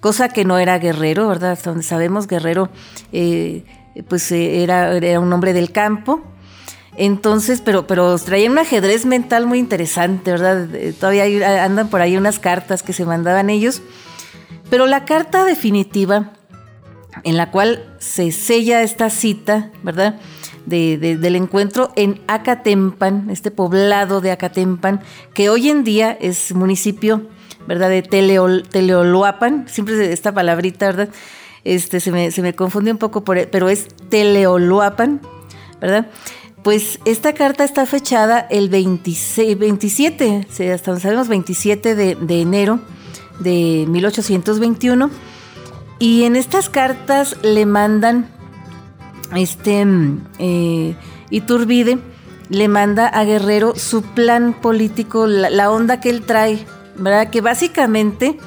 [0.00, 1.52] cosa que no era guerrero, ¿verdad?
[1.52, 2.68] Hasta donde sabemos, guerrero,
[3.12, 3.64] eh,
[4.08, 6.22] pues eh, era, era, un hombre del campo.
[6.96, 10.72] Entonces, pero, pero traía un ajedrez mental muy interesante, ¿verdad?
[10.74, 13.82] Eh, todavía andan por ahí unas cartas que se mandaban ellos.
[14.70, 16.32] Pero la carta definitiva
[17.22, 20.18] en la cual se sella esta cita, ¿verdad?
[20.66, 25.00] del encuentro en Acatempan, este poblado de Acatempan,
[25.34, 27.28] que hoy en día es municipio,
[27.66, 27.90] ¿verdad?
[27.90, 31.08] De Teleoloapan, siempre esta palabrita, ¿verdad?
[31.64, 35.20] Este, se, me, se me confunde un poco, pero es Teleoloapan,
[35.80, 36.06] ¿verdad?
[36.62, 42.80] Pues esta carta está fechada el 26, 27, hasta donde sabemos, 27 de, de enero
[43.40, 45.10] de 1821.
[45.98, 48.28] Y en estas cartas le mandan,
[49.34, 49.86] este,
[50.38, 50.96] eh,
[51.30, 51.98] Iturbide,
[52.48, 57.30] le manda a Guerrero su plan político, la, onda que él trae, ¿verdad?
[57.30, 58.38] Que básicamente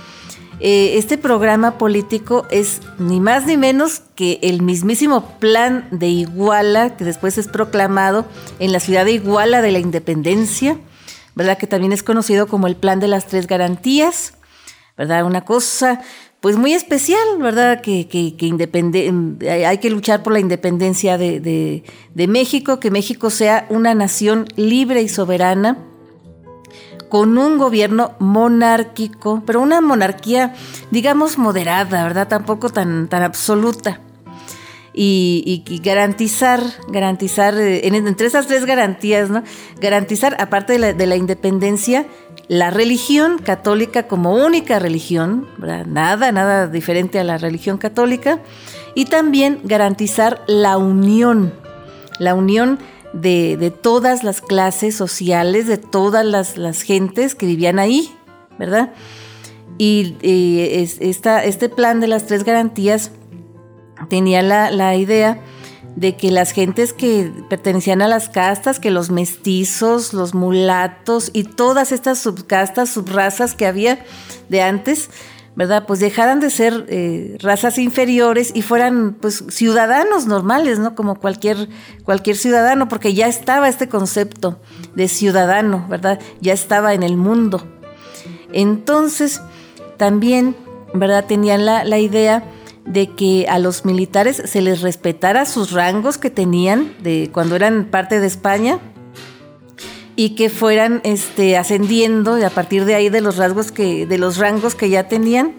[0.60, 6.96] eh, este programa político es ni más ni menos que el mismísimo plan de Iguala,
[6.96, 8.26] que después es proclamado
[8.60, 10.78] en la ciudad de Iguala de la Independencia,
[11.36, 11.58] ¿verdad?
[11.58, 14.34] Que también es conocido como el plan de las tres garantías,
[14.98, 15.26] ¿verdad?
[15.26, 16.02] Una cosa
[16.48, 17.82] pues muy especial, ¿verdad?
[17.82, 18.34] Que, que,
[19.66, 21.84] hay que luchar por la independencia de,
[22.16, 25.78] México, que México sea una nación libre y soberana,
[27.10, 30.56] con un gobierno monárquico, pero una monarquía,
[30.90, 32.30] digamos, moderada, ¿verdad?
[32.30, 34.00] Tampoco tan, tan absoluta.
[35.00, 39.44] Y, garantizar, garantizar, eh, entre esas tres garantías, ¿no?
[39.80, 42.08] Garantizar, aparte de la, de la independencia,
[42.48, 45.48] la religión católica como única religión,
[45.86, 48.40] nada, nada diferente a la religión católica,
[48.96, 51.54] y también garantizar la unión,
[52.20, 52.80] la unión
[53.14, 58.10] de, todas las clases sociales, de todas las, gentes que vivían ahí,
[58.58, 58.94] ¿verdad?
[59.78, 63.12] Y este plan de las tres garantías
[64.10, 65.40] tenía la, la idea
[65.98, 71.44] de que las gentes que pertenecían a las castas, que los mestizos, los mulatos y
[71.44, 74.06] todas estas subcastas, subrazas que había
[74.48, 75.10] de antes,
[75.56, 75.86] ¿verdad?
[75.88, 80.94] Pues dejaran de ser eh, razas inferiores y fueran pues ciudadanos normales, ¿no?
[80.94, 81.68] Como cualquier,
[82.04, 84.60] cualquier ciudadano, porque ya estaba este concepto
[84.94, 86.20] de ciudadano, ¿verdad?
[86.42, 87.68] Ya estaba en el mundo.
[88.54, 89.42] Entonces,
[89.98, 90.56] también,
[90.94, 91.26] ¿verdad?
[91.26, 92.44] Tenían la, la idea
[92.88, 97.86] de que a los militares se les respetara sus rangos que tenían de cuando eran
[97.86, 98.80] parte de España
[100.16, 104.38] y que fueran este, ascendiendo a partir de ahí de los rasgos que de los
[104.38, 105.54] rangos que ya tenían.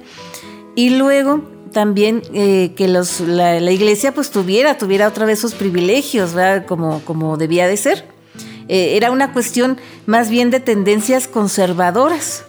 [0.74, 6.34] Y luego también eh, que los, la, iglesia pues tuviera tuviera otra vez sus privilegios
[6.66, 8.06] como como debía de ser.
[8.68, 12.44] Eh, era una cuestión más bien de tendencias conservadoras.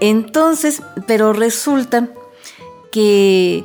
[0.00, 2.08] Entonces pero resulta
[2.98, 3.64] que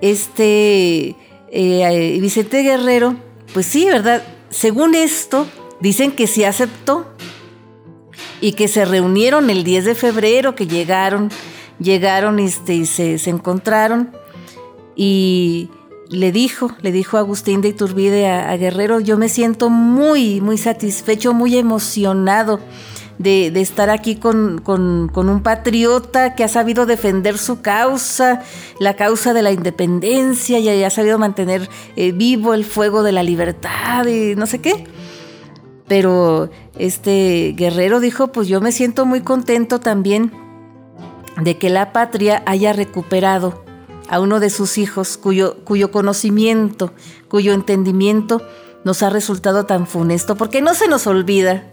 [0.00, 1.14] este
[1.50, 3.14] eh, Vicente Guerrero,
[3.52, 4.22] pues sí, ¿verdad?
[4.48, 5.46] Según esto,
[5.80, 7.06] dicen que sí aceptó
[8.40, 11.28] y que se reunieron el 10 de febrero, que llegaron,
[11.78, 14.12] llegaron este, y se, se encontraron
[14.96, 15.68] y
[16.08, 20.56] le dijo, le dijo Agustín de Iturbide a, a Guerrero, yo me siento muy, muy
[20.56, 22.60] satisfecho, muy emocionado
[23.20, 28.42] de, estar aquí con, un patriota que ha sabido defender su causa,
[28.78, 33.22] la causa de la independencia y ha sabido mantener eh, vivo el fuego de la
[33.22, 34.84] libertad y no sé qué.
[35.86, 40.32] Pero este guerrero dijo, pues yo me siento muy contento también
[41.42, 43.64] de que la patria haya recuperado
[44.08, 46.92] a uno de sus hijos cuyo, cuyo conocimiento,
[47.28, 48.40] cuyo entendimiento
[48.82, 51.70] nos ha resultado tan funesto, porque no se nos olvida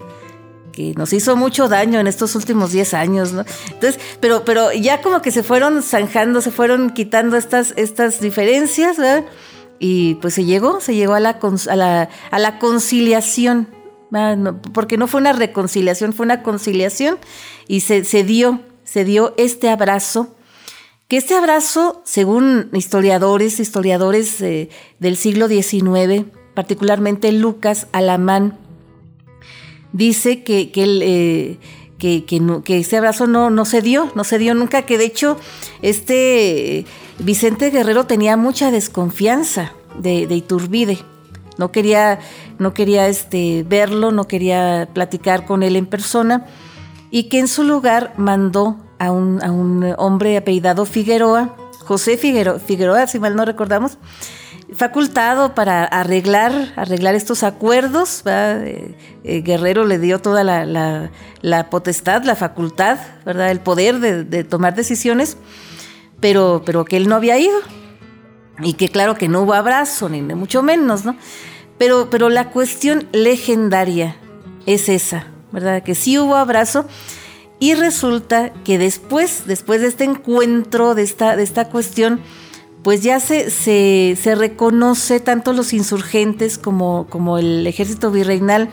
[0.95, 3.33] nos hizo mucho daño en estos últimos 10 años.
[3.71, 8.97] Entonces, pero, pero ya como que se fueron zanjando, se fueron quitando estas, estas diferencias,
[8.97, 9.25] ¿verdad?
[9.79, 13.67] Y pues se llegó, se llegó a la, a la, a la conciliación,
[14.73, 17.19] porque no fue una reconciliación, fue una conciliación
[17.67, 20.33] y se, se dio, se dio este abrazo
[21.07, 28.57] que este abrazo, según historiadores, historiadores eh, del siglo XIX, particularmente Lucas Alamán,
[29.97, 31.57] dice que, que, eh,
[31.97, 32.23] que,
[32.63, 35.37] que, ese abrazo no, no se dio, no se dio nunca, que de hecho
[35.81, 36.85] este
[37.19, 40.99] Vicente Guerrero tenía mucha desconfianza de, Iturbide.
[41.57, 42.19] No quería,
[42.59, 46.45] no quería este, verlo, no quería platicar con él en persona
[47.09, 52.59] y que en su lugar mandó a un, a un hombre apellidado Figueroa, José Figueroa,
[52.59, 53.97] Figueroa, si mal no recordamos,
[54.77, 58.21] facultado para arreglar, arreglar estos acuerdos.
[58.25, 63.49] Eh, eh, Guerrero le dio toda la, potestad, la facultad, ¿verdad?
[63.49, 65.37] el poder de, tomar decisiones,
[66.19, 67.57] pero, pero que él no había ido.
[68.59, 71.15] Y que claro que no hubo abrazo, ni mucho menos, ¿no?
[71.77, 74.15] Pero, pero la cuestión legendaria
[74.65, 75.83] es esa, ¿verdad?
[75.83, 76.85] Que sí hubo abrazo.
[77.59, 82.21] Y resulta que después, después de este encuentro, de esta, de esta cuestión,
[82.87, 88.69] pues ya se, se, reconoce tanto los insurgentes como, como el ejército virreinal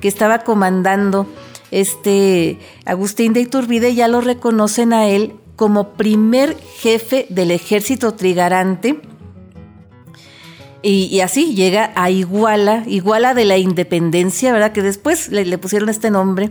[0.00, 1.28] que estaba comandando
[1.70, 9.00] este Agustín de Iturbide, ya lo reconocen a él como primer jefe del ejército trigarante.
[10.82, 14.72] Y, así llega a Iguala, Iguala de la Independencia, ¿verdad?
[14.72, 16.50] Que después le, pusieron este nombre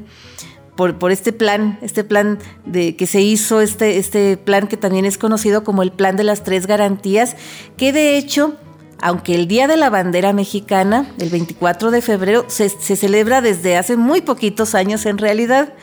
[0.76, 5.18] por, este plan, este plan de que se hizo, este, este plan que también es
[5.18, 7.36] conocido como el plan de las tres garantías,
[7.78, 8.56] que de hecho,
[9.00, 13.98] aunque el Día de la Bandera Mexicana, el 24 de febrero, se, celebra desde hace
[13.98, 15.74] muy poquitos años en realidad,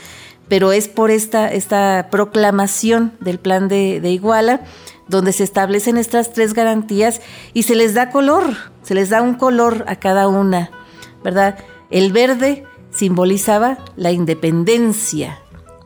[0.49, 4.63] pero es por esta, esta proclamación del plan de, de Iguala
[5.09, 7.23] donde se establecen estas tres garantías
[7.55, 8.45] y se les da color,
[8.83, 10.71] se les da un color a cada una,
[11.25, 11.59] ¿verdad?
[11.91, 12.67] El verde
[12.99, 15.39] simbolizaba la independencia,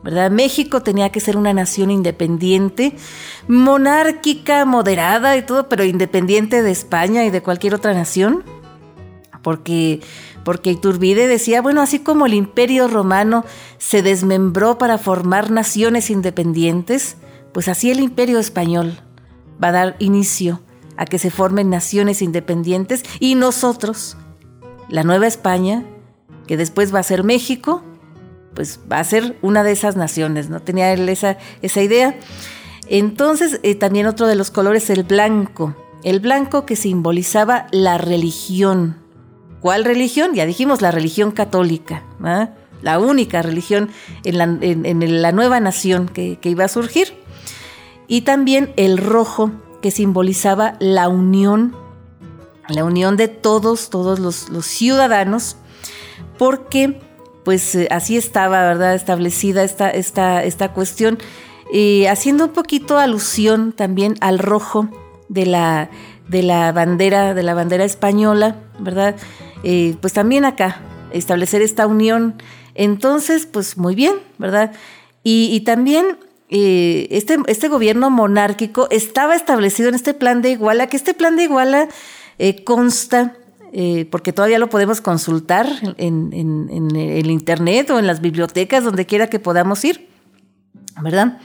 [0.03, 0.31] ¿verdad?
[0.31, 2.95] México tenía que ser una nación independiente,
[3.47, 8.43] monárquica, moderada y todo, pero independiente de España y de cualquier otra nación,
[9.43, 10.01] porque
[10.43, 13.45] porque Iturbide decía, bueno, así como el imperio romano
[13.77, 17.15] se desmembró para formar naciones independientes,
[17.53, 18.99] pues así el imperio español
[19.63, 20.59] va a dar inicio
[20.97, 24.17] a que se formen naciones independientes y nosotros,
[24.89, 25.85] la Nueva España,
[26.47, 27.83] que después va a ser México,
[28.53, 30.61] pues va a ser una de esas naciones, ¿no?
[30.61, 32.15] Tenía él esa, esa idea.
[32.87, 35.75] Entonces, eh, también otro de los colores, el blanco.
[36.03, 38.97] El blanco que simbolizaba la religión.
[39.61, 40.33] ¿Cuál religión?
[40.33, 42.03] Ya dijimos, la religión católica,
[42.81, 43.89] la única religión
[44.25, 47.13] en la, en, la nueva nación que, que iba a surgir
[48.07, 51.75] y también el rojo que simbolizaba la unión,
[52.67, 55.57] la unión de todos, todos los, ciudadanos,
[56.37, 56.99] porque
[57.43, 58.95] pues eh, así estaba, ¿verdad?
[58.95, 61.17] Establecida esta, esta, esta cuestión,
[62.09, 64.89] haciendo un poquito alusión también al rojo
[65.27, 65.89] de la,
[66.27, 69.15] de la bandera, de la bandera española, ¿verdad?
[69.63, 70.81] Eh, pues también acá,
[71.11, 72.35] establecer esta unión.
[72.75, 74.73] Entonces, pues muy bien, ¿verdad?
[75.23, 76.17] Y, también
[76.49, 81.37] eh, este, este gobierno monárquico estaba establecido en este plan de Iguala, que este plan
[81.37, 81.87] de Iguala
[82.65, 83.37] consta,
[83.73, 85.67] eh, porque todavía lo podemos consultar
[85.97, 86.31] en,
[86.95, 90.07] el Internet o en las bibliotecas, donde quiera que podamos ir,
[91.01, 91.39] ¿verdad?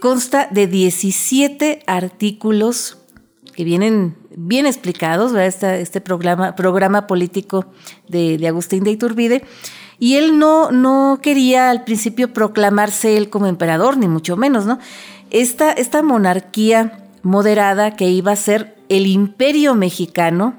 [0.00, 2.98] consta de 17 artículos
[3.54, 5.78] que vienen bien explicados, ¿verdad?
[5.80, 7.66] Este, programa, programa político
[8.08, 9.44] de, de Agustín de Iturbide.
[9.98, 14.78] Y él no, no quería al principio proclamarse él como emperador, ni mucho menos, ¿no?
[15.30, 20.54] Esta, esta monarquía moderada que iba a ser el imperio mexicano,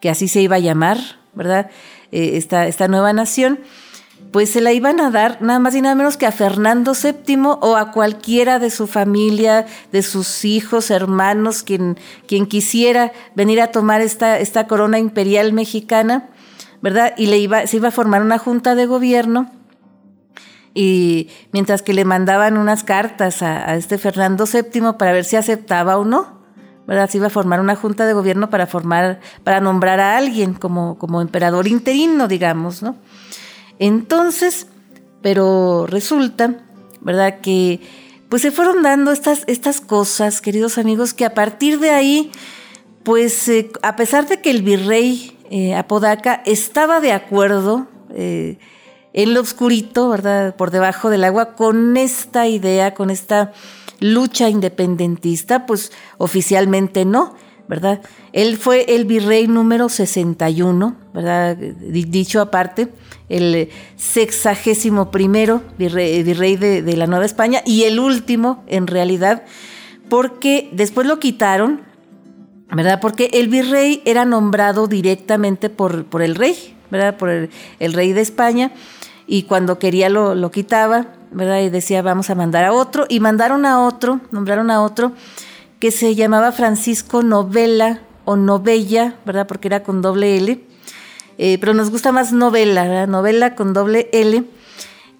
[0.00, 0.98] que así se iba a llamar,
[1.34, 1.70] ¿verdad?
[2.12, 3.60] Eh, esta, esta nueva nación,
[4.32, 7.36] pues se la iban a dar nada más y nada menos que a Fernando VII
[7.60, 13.72] o a cualquiera de su familia, de sus hijos, hermanos, quien, quien quisiera venir a
[13.72, 16.28] tomar esta, esta corona imperial mexicana.
[16.82, 17.12] ¿verdad?
[17.16, 19.50] Y le iba, se iba a formar una junta de gobierno
[20.72, 25.98] y mientras que le mandaban unas cartas a, este Fernando VII para ver si aceptaba
[25.98, 26.39] o no,
[26.90, 27.08] ¿verdad?
[27.08, 30.98] Se iba a formar una junta de gobierno para formar, para nombrar a alguien como,
[30.98, 32.96] como emperador interino, digamos, ¿no?
[33.78, 34.66] Entonces,
[35.22, 36.56] pero resulta,
[37.00, 37.38] ¿verdad?
[37.42, 37.80] Que
[38.28, 42.32] pues se fueron dando estas, estas cosas, queridos amigos, que a partir de ahí,
[43.04, 48.58] pues eh, a pesar de que el virrey eh, Apodaca estaba de acuerdo eh,
[49.12, 50.56] en lo oscurito, ¿verdad?
[50.56, 53.52] Por debajo del agua, con esta idea, con esta
[54.00, 57.34] lucha independentista, pues oficialmente no,
[57.68, 58.00] ¿verdad?
[58.32, 61.56] Él fue el virrey número 61, ¿verdad?
[61.56, 62.88] Dicho aparte,
[63.28, 69.44] el sexagésimo primero virrey, de, la Nueva España y el último, en realidad,
[70.08, 71.82] porque después lo quitaron,
[72.72, 72.98] ¿verdad?
[73.00, 77.16] Porque el virrey era nombrado directamente por, por el rey, ¿verdad?
[77.16, 78.72] Por el, rey de España,
[79.28, 81.60] y cuando quería lo, lo, quitaba, ¿verdad?
[81.60, 85.12] Y decía, vamos a mandar a otro, y mandaron a otro, nombraron a otro,
[85.78, 89.46] que se llamaba Francisco Novela o Novella, ¿verdad?
[89.46, 90.64] Porque era con doble L,
[91.38, 93.08] eh, pero nos gusta más novela, ¿verdad?
[93.08, 94.44] Novela con doble L.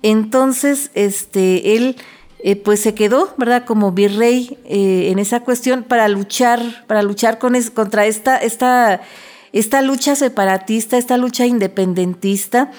[0.03, 1.97] Entonces, este, él
[2.43, 3.65] eh, pues se quedó, ¿verdad?
[3.65, 9.01] Como virrey eh, en esa cuestión para luchar, para luchar con contra esta, esta,
[9.53, 12.71] esta lucha separatista, esta lucha independentista.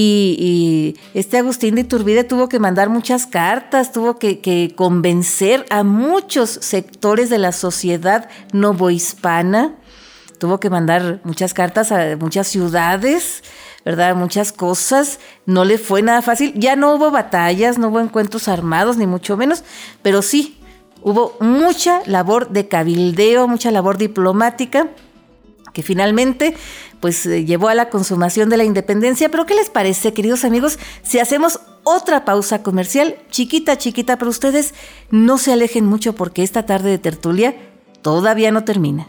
[0.00, 6.50] Y, este Agustín de Iturbide tuvo que mandar muchas cartas, tuvo que, convencer a muchos
[6.50, 9.74] sectores de la sociedad novohispana,
[10.38, 13.42] tuvo que mandar muchas cartas a muchas ciudades,
[13.84, 14.14] ¿verdad?
[14.14, 16.52] Muchas cosas, no le fue nada fácil.
[16.54, 19.64] Ya no hubo batallas, no hubo encuentros armados, ni mucho menos,
[20.02, 20.60] pero sí
[21.02, 24.88] hubo mucha labor de cabildeo, mucha labor diplomática
[25.72, 26.54] que finalmente
[27.00, 29.28] pues eh, llevó a la consumación de la independencia.
[29.28, 34.74] Pero ¿qué les parece, queridos amigos, si hacemos otra pausa comercial, chiquita, chiquita, pero ustedes
[35.10, 37.56] no se alejen mucho porque esta tarde de tertulia
[38.02, 39.06] todavía no termina.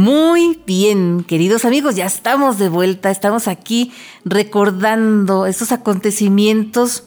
[0.00, 3.92] Muy bien, queridos amigos, ya estamos de vuelta, estamos aquí
[4.24, 7.04] recordando estos acontecimientos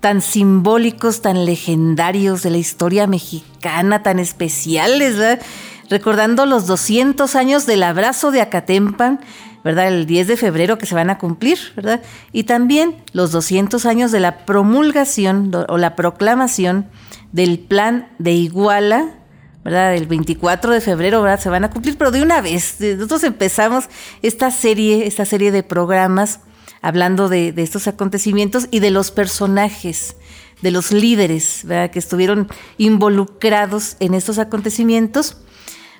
[0.00, 5.44] tan simbólicos, tan legendarios de la historia mexicana, tan especiales, ¿verdad?
[5.90, 9.20] recordando los 200 años del abrazo de Acatempan,
[9.62, 9.88] ¿verdad?
[9.88, 12.00] El 10 de febrero que se van a cumplir, ¿verdad?
[12.32, 16.86] Y también los 200 años de la promulgación o la proclamación
[17.32, 19.19] del plan de Iguala,
[19.64, 19.94] ¿verdad?
[19.94, 21.40] El 24 de febrero, ¿verdad?
[21.40, 22.76] Se van a cumplir, pero de una vez.
[22.80, 23.84] Nosotros empezamos
[24.22, 26.40] esta serie, esta serie de programas
[26.82, 30.16] hablando de, estos acontecimientos y de los personajes,
[30.62, 31.90] de los líderes, ¿verdad?
[31.90, 32.48] Que estuvieron
[32.78, 35.36] involucrados en estos acontecimientos,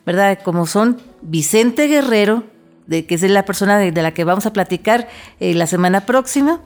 [0.07, 0.39] ¿verdad?
[0.43, 2.45] Como son Vicente Guerrero,
[2.87, 5.09] de, que es la persona de, la que vamos a platicar
[5.39, 6.61] eh, la semana próxima,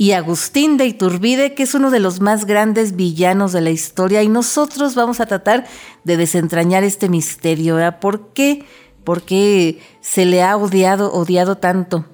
[0.00, 4.22] y Agustín de Iturbide, que es uno de los más grandes villanos de la historia,
[4.22, 5.66] y nosotros vamos a tratar
[6.04, 7.76] de desentrañar este misterio.
[8.00, 8.64] ¿Por qué?
[9.04, 12.06] ¿Por qué se le ha odiado, odiado tanto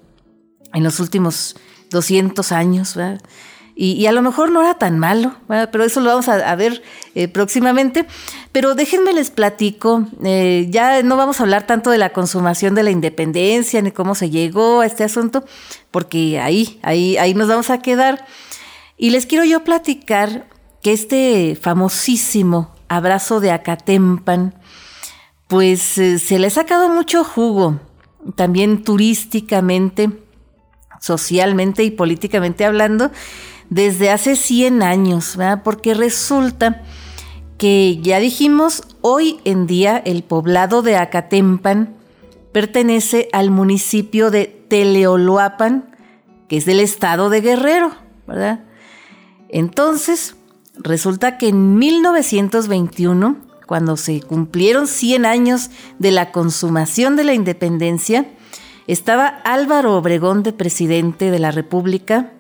[0.75, 1.55] en los últimos
[1.91, 2.99] 200 años?
[3.79, 6.83] Y, a lo mejor no era tan malo, pero eso lo vamos a, ver
[7.15, 8.07] eh, próximamente.
[8.51, 12.83] Pero déjenme les platico, eh, ya no vamos a hablar tanto de la consumación de
[12.83, 15.45] la independencia ni cómo se llegó a este asunto,
[15.97, 18.27] porque ahí, ahí, ahí nos vamos a quedar.
[18.99, 20.47] Y les quiero yo platicar
[20.83, 24.53] que este famosísimo abrazo de Acatempan,
[25.49, 27.81] pues eh, se le ha sacado mucho jugo,
[28.35, 30.11] también turísticamente,
[31.01, 33.11] socialmente y políticamente hablando
[33.71, 35.63] desde hace 100 años, ¿verdad?
[35.65, 36.83] porque resulta
[37.57, 41.96] que ya dijimos, hoy en día el poblado de Acatempan
[42.53, 45.95] pertenece al municipio de Teleoloapan,
[46.49, 47.93] que es del estado de Guerrero,
[48.27, 48.61] ¿verdad?
[49.49, 50.37] Entonces,
[50.79, 53.37] resulta que en 1921,
[53.67, 58.27] cuando se cumplieron 100 años de la consumación de la independencia,
[58.87, 62.33] estaba Álvaro Obregón de presidente de la República.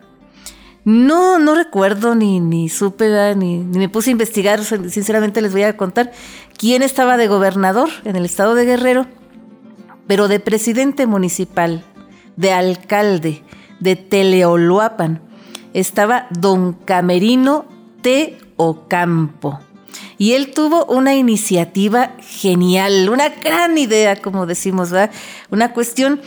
[0.84, 5.64] No, no recuerdo ni, ni supe, ni, ni, me puse a investigar, sinceramente les voy
[5.64, 6.12] a contar
[6.56, 9.06] quién estaba de gobernador en el estado de Guerrero,
[10.06, 11.84] pero de presidente municipal,
[12.36, 13.42] de alcalde,
[13.80, 15.20] de Teleoloapan,
[15.74, 17.66] estaba don Camerino
[18.02, 18.38] T.
[18.56, 19.60] Ocampo.
[20.18, 25.10] Y él tuvo una iniciativa genial, una gran idea, como decimos, ¿verdad?
[25.50, 26.20] Una cuestión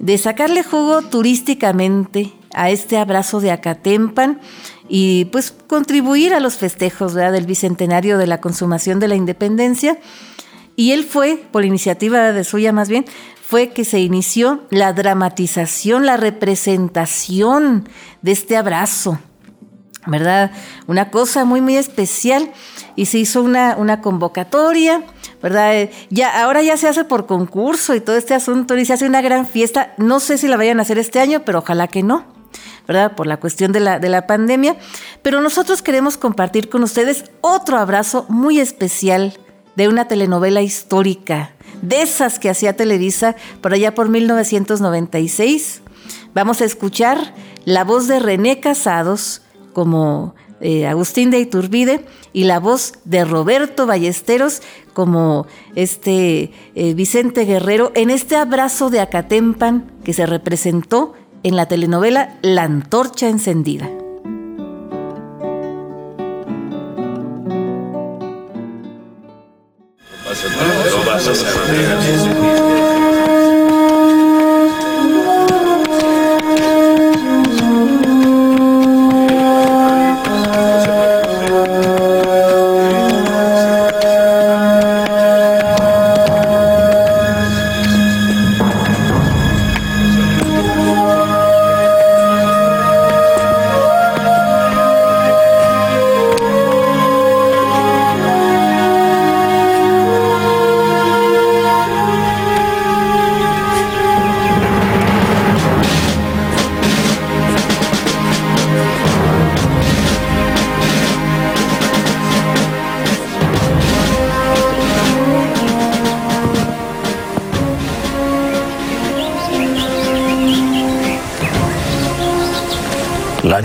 [0.00, 4.40] de sacarle jugo turísticamente a este abrazo de Acatempan
[4.88, 9.98] y pues contribuir a los festejos del bicentenario de la consumación de la independencia.
[10.78, 13.04] Y él fue, por iniciativa de suya más bien,
[13.42, 17.88] fue que se inició la dramatización, la representación
[18.22, 19.18] de este abrazo,
[20.06, 20.52] ¿verdad?
[20.86, 22.52] Una cosa muy, muy especial.
[22.94, 25.02] Y se hizo una, una convocatoria,
[25.42, 25.90] ¿verdad?
[26.10, 29.20] Ya, ahora ya se hace por concurso y todo este asunto, y se hace una
[29.20, 29.94] gran fiesta.
[29.96, 32.24] No sé si la vayan a hacer este año, pero ojalá que no.
[32.86, 33.16] ¿verdad?
[33.16, 34.76] Por la cuestión de la, de la pandemia.
[35.22, 39.36] Pero nosotros queremos compartir con ustedes otro abrazo muy especial
[39.78, 41.52] de una telenovela histórica,
[41.82, 45.82] de esas que hacía Televisa por allá por 1996.
[46.34, 47.32] Vamos a escuchar
[47.64, 53.86] la voz de René Casados como eh, Agustín de Iturbide y la voz de Roberto
[53.86, 54.62] Ballesteros
[54.94, 61.14] como este eh, Vicente Guerrero en este abrazo de Acatempan que se representó
[61.44, 63.88] en la telenovela La Antorcha Encendida.
[71.18, 72.67] That's just how.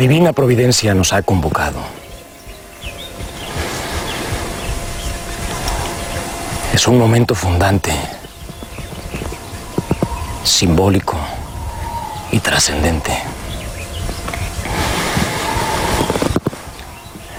[0.03, 1.79] Divina providencia nos ha convocado.
[6.73, 7.93] Es un momento fundante,
[10.43, 11.15] simbólico
[12.33, 13.17] y trascendente.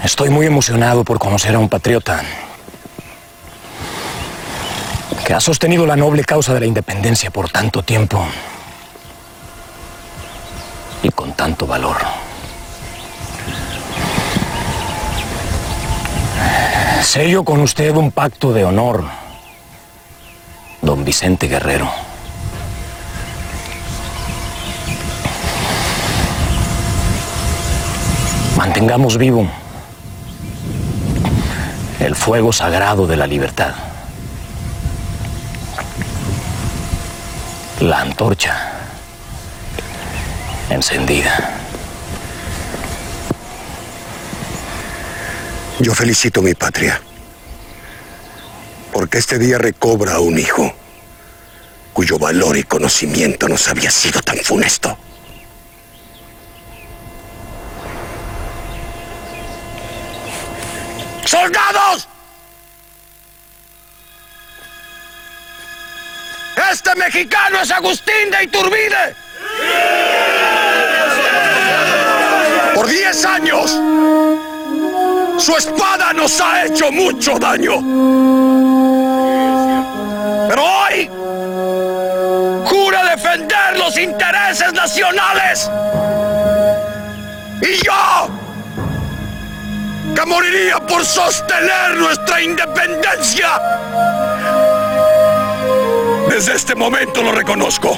[0.03, 2.23] Estoy muy emocionado por conocer a un patriota
[5.23, 8.25] que ha sostenido la noble causa de la independencia por tanto tiempo
[11.03, 11.94] y con tanto valor.
[17.15, 19.05] Sello con usted un pacto de honor,
[20.81, 21.89] don Vicente Guerrero.
[28.57, 29.47] Mantengamos vivo
[32.01, 33.75] el fuego sagrado de la libertad.
[37.79, 38.73] La antorcha
[40.69, 41.64] encendida.
[45.79, 47.01] Yo felicito a mi patria,
[48.93, 50.73] porque este día recobra a un hijo
[51.91, 54.97] cuyo valor y conocimiento nos había sido tan funesto.
[61.25, 62.07] ¡Soldados!
[66.71, 69.15] Este mexicano es Agustín de Iturbide.
[72.73, 73.77] Por diez años,
[75.37, 77.73] su espada nos ha hecho mucho daño.
[80.47, 81.09] Pero hoy
[82.65, 85.69] jura defender los intereses nacionales.
[87.61, 88.29] Y yo,
[90.15, 93.49] que moriría por sostener nuestra independencia,
[96.29, 97.97] desde este momento lo reconozco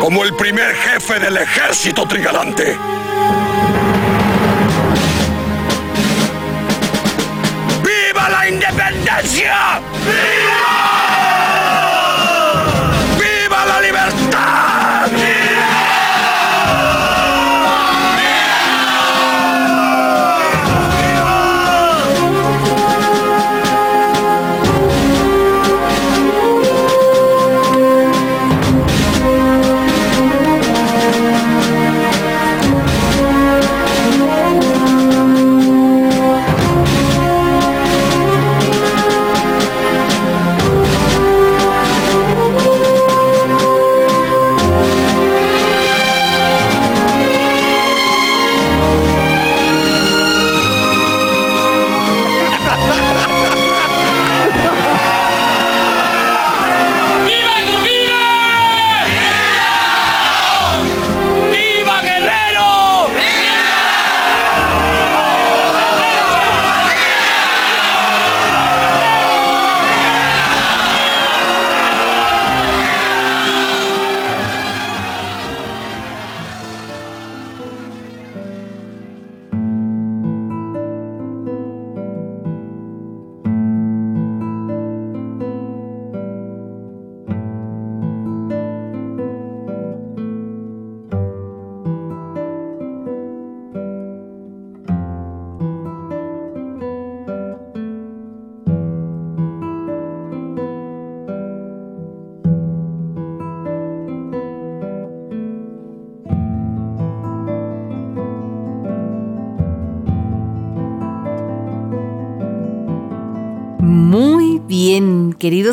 [0.00, 2.76] como el primer jefe del ejército trigalante.
[9.20, 10.89] Independencia!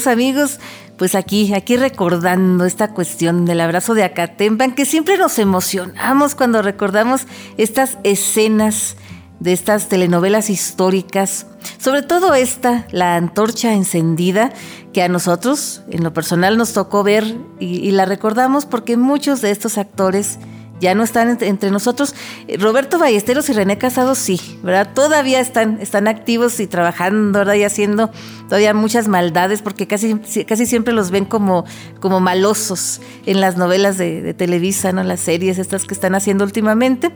[0.06, 0.60] Amigos,
[0.98, 6.62] pues aquí, aquí recordando esta cuestión del abrazo de Acatempan, que siempre nos emocionamos cuando
[6.62, 7.22] recordamos
[7.58, 8.98] estas escenas
[9.39, 11.48] de estas telenovelas históricas,
[11.80, 14.52] sobre todo esta, La Antorcha Encendida,
[14.93, 19.52] que a nosotros, en lo personal, nos tocó ver y la recordamos porque muchos de
[19.52, 20.38] estos actores
[20.80, 22.13] ya no están entre, nosotros.
[22.47, 24.93] Eh, Roberto Ballesteros y René Casado sí, ¿verdad?
[24.93, 27.55] Todavía están, están activos y trabajando, ¿verdad?
[27.55, 28.11] Y haciendo
[28.45, 30.15] todavía muchas maldades porque casi,
[30.45, 31.65] casi siempre los ven como,
[31.99, 35.03] como malosos en las novelas de, Televisa, ¿no?
[35.03, 37.11] Las series estas que están haciendo últimamente.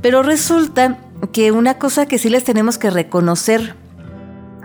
[0.00, 0.98] Pero resulta
[1.32, 3.76] que una cosa que sí les tenemos que reconocer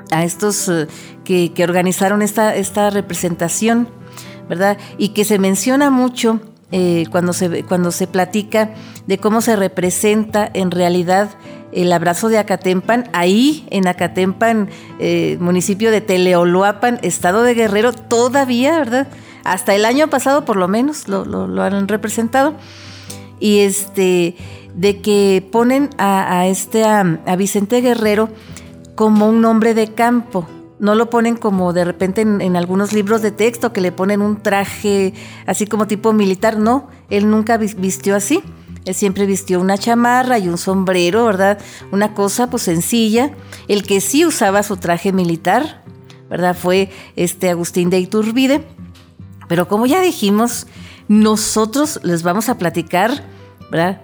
[0.09, 0.87] a estos uh,
[1.23, 3.89] que, que, organizaron esta, esta representación,
[4.49, 4.77] ¿verdad?
[4.97, 6.39] Y que se menciona mucho
[6.71, 8.71] eh, cuando, se, cuando se platica
[9.05, 11.29] de cómo se representa en realidad
[11.71, 18.79] el abrazo de Acatempan, ahí en Acatempan, eh, municipio de Teleoloapan, estado de Guerrero, todavía,
[18.79, 19.07] ¿verdad?
[19.43, 22.55] Hasta el año pasado por lo menos lo, lo, han representado.
[23.39, 24.35] Y este,
[24.73, 28.29] de que ponen a, a este, a, a Vicente Guerrero
[28.95, 30.47] como un hombre de campo,
[30.79, 34.41] no lo ponen como de repente en, algunos libros de texto que le ponen un
[34.41, 35.13] traje
[35.45, 36.57] así como tipo militar.
[36.57, 38.41] No, él nunca vistió así.
[38.85, 41.59] Él siempre vistió una chamarra y un sombrero, ¿verdad?
[41.91, 43.31] Una cosa pues sencilla.
[43.67, 45.83] El que sí usaba su traje militar,
[46.29, 46.55] ¿verdad?
[46.55, 48.63] Fue este Agustín de Iturbide.
[49.49, 50.67] Pero como ya dijimos,
[51.07, 53.25] nosotros les vamos a platicar,
[53.71, 54.01] ¿verdad?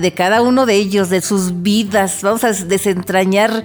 [0.00, 2.22] de cada uno de ellos, de sus vidas.
[2.22, 3.64] Vamos a desentrañar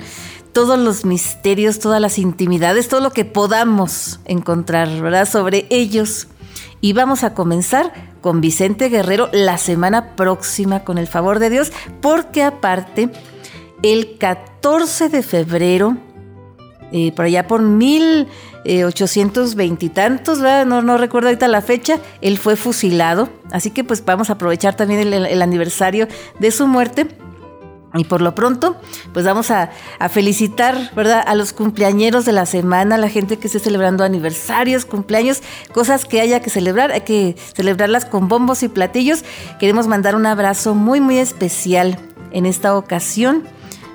[0.54, 5.28] todos los misterios, todas las intimidades, todo lo que podamos encontrar, ¿verdad?
[5.28, 6.28] Sobre ellos.
[6.80, 7.92] Y vamos a comenzar
[8.22, 13.10] con Vicente Guerrero la semana próxima, con el favor de Dios, porque aparte,
[13.82, 15.98] el 14 de febrero,
[16.92, 22.56] eh, por allá por 1820 y tantos, No, no recuerdo ahorita la fecha, él fue
[22.56, 23.30] fusilado.
[23.52, 26.08] Así que pues vamos a aprovechar también el, aniversario
[26.40, 27.08] de su muerte.
[27.96, 28.76] Y por lo pronto,
[29.14, 29.70] pues vamos a,
[30.10, 31.24] felicitar, ¿verdad?
[31.26, 36.06] A los cumpleañeros de la semana, a la gente que esté celebrando aniversarios, cumpleaños, cosas
[36.06, 39.24] que haya que celebrar, hay que celebrarlas con bombos y platillos.
[39.60, 42.00] Queremos mandar un abrazo muy, muy especial
[42.32, 43.44] en esta ocasión,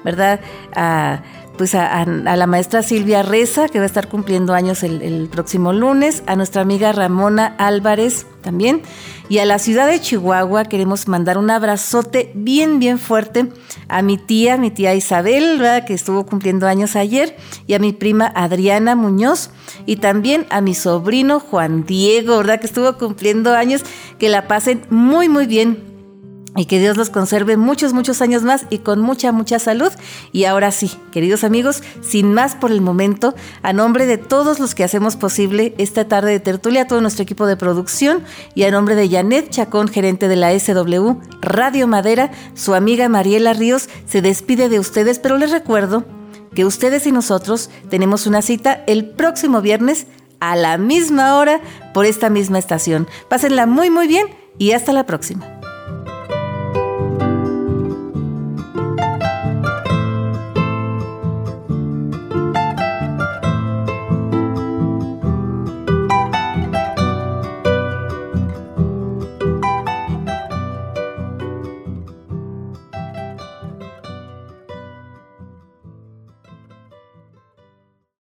[0.05, 0.41] ¿verdad?
[0.77, 1.23] A
[1.59, 6.23] pues a, la maestra Silvia Reza, que va a estar cumpliendo años el, próximo lunes,
[6.27, 8.81] a nuestra amiga Ramona Álvarez también,
[9.29, 13.49] y a la ciudad de Chihuahua queremos mandar un abrazote bien, bien fuerte
[13.89, 17.37] a mi tía, mi tía Isabel, que estuvo cumpliendo años ayer,
[17.67, 19.51] y a mi prima Adriana Muñoz,
[19.85, 22.61] y también a mi sobrino Juan Diego, ¿verdad?
[22.61, 23.83] que estuvo cumpliendo años,
[24.19, 25.98] que la pasen muy, muy bien
[26.57, 29.93] y que Dios los conserve muchos, muchos años más y con mucha, mucha salud.
[30.33, 34.75] Y ahora sí, queridos amigos, sin más por el momento, a nombre de todos los
[34.75, 38.23] que hacemos posible esta tarde de tertulia, todo nuestro equipo de producción
[38.55, 43.53] y a nombre de Janet Chacón, gerente de la SW Radio Madera, su amiga Mariela
[43.53, 46.05] Ríos se despide de ustedes, pero les recuerdo
[46.55, 50.07] que ustedes y nosotros tenemos una cita el próximo viernes
[50.41, 51.61] a la misma hora
[51.93, 53.07] por esta misma estación.
[53.29, 54.29] Pásenla muy, muy bien
[54.59, 55.58] y hasta la próxima.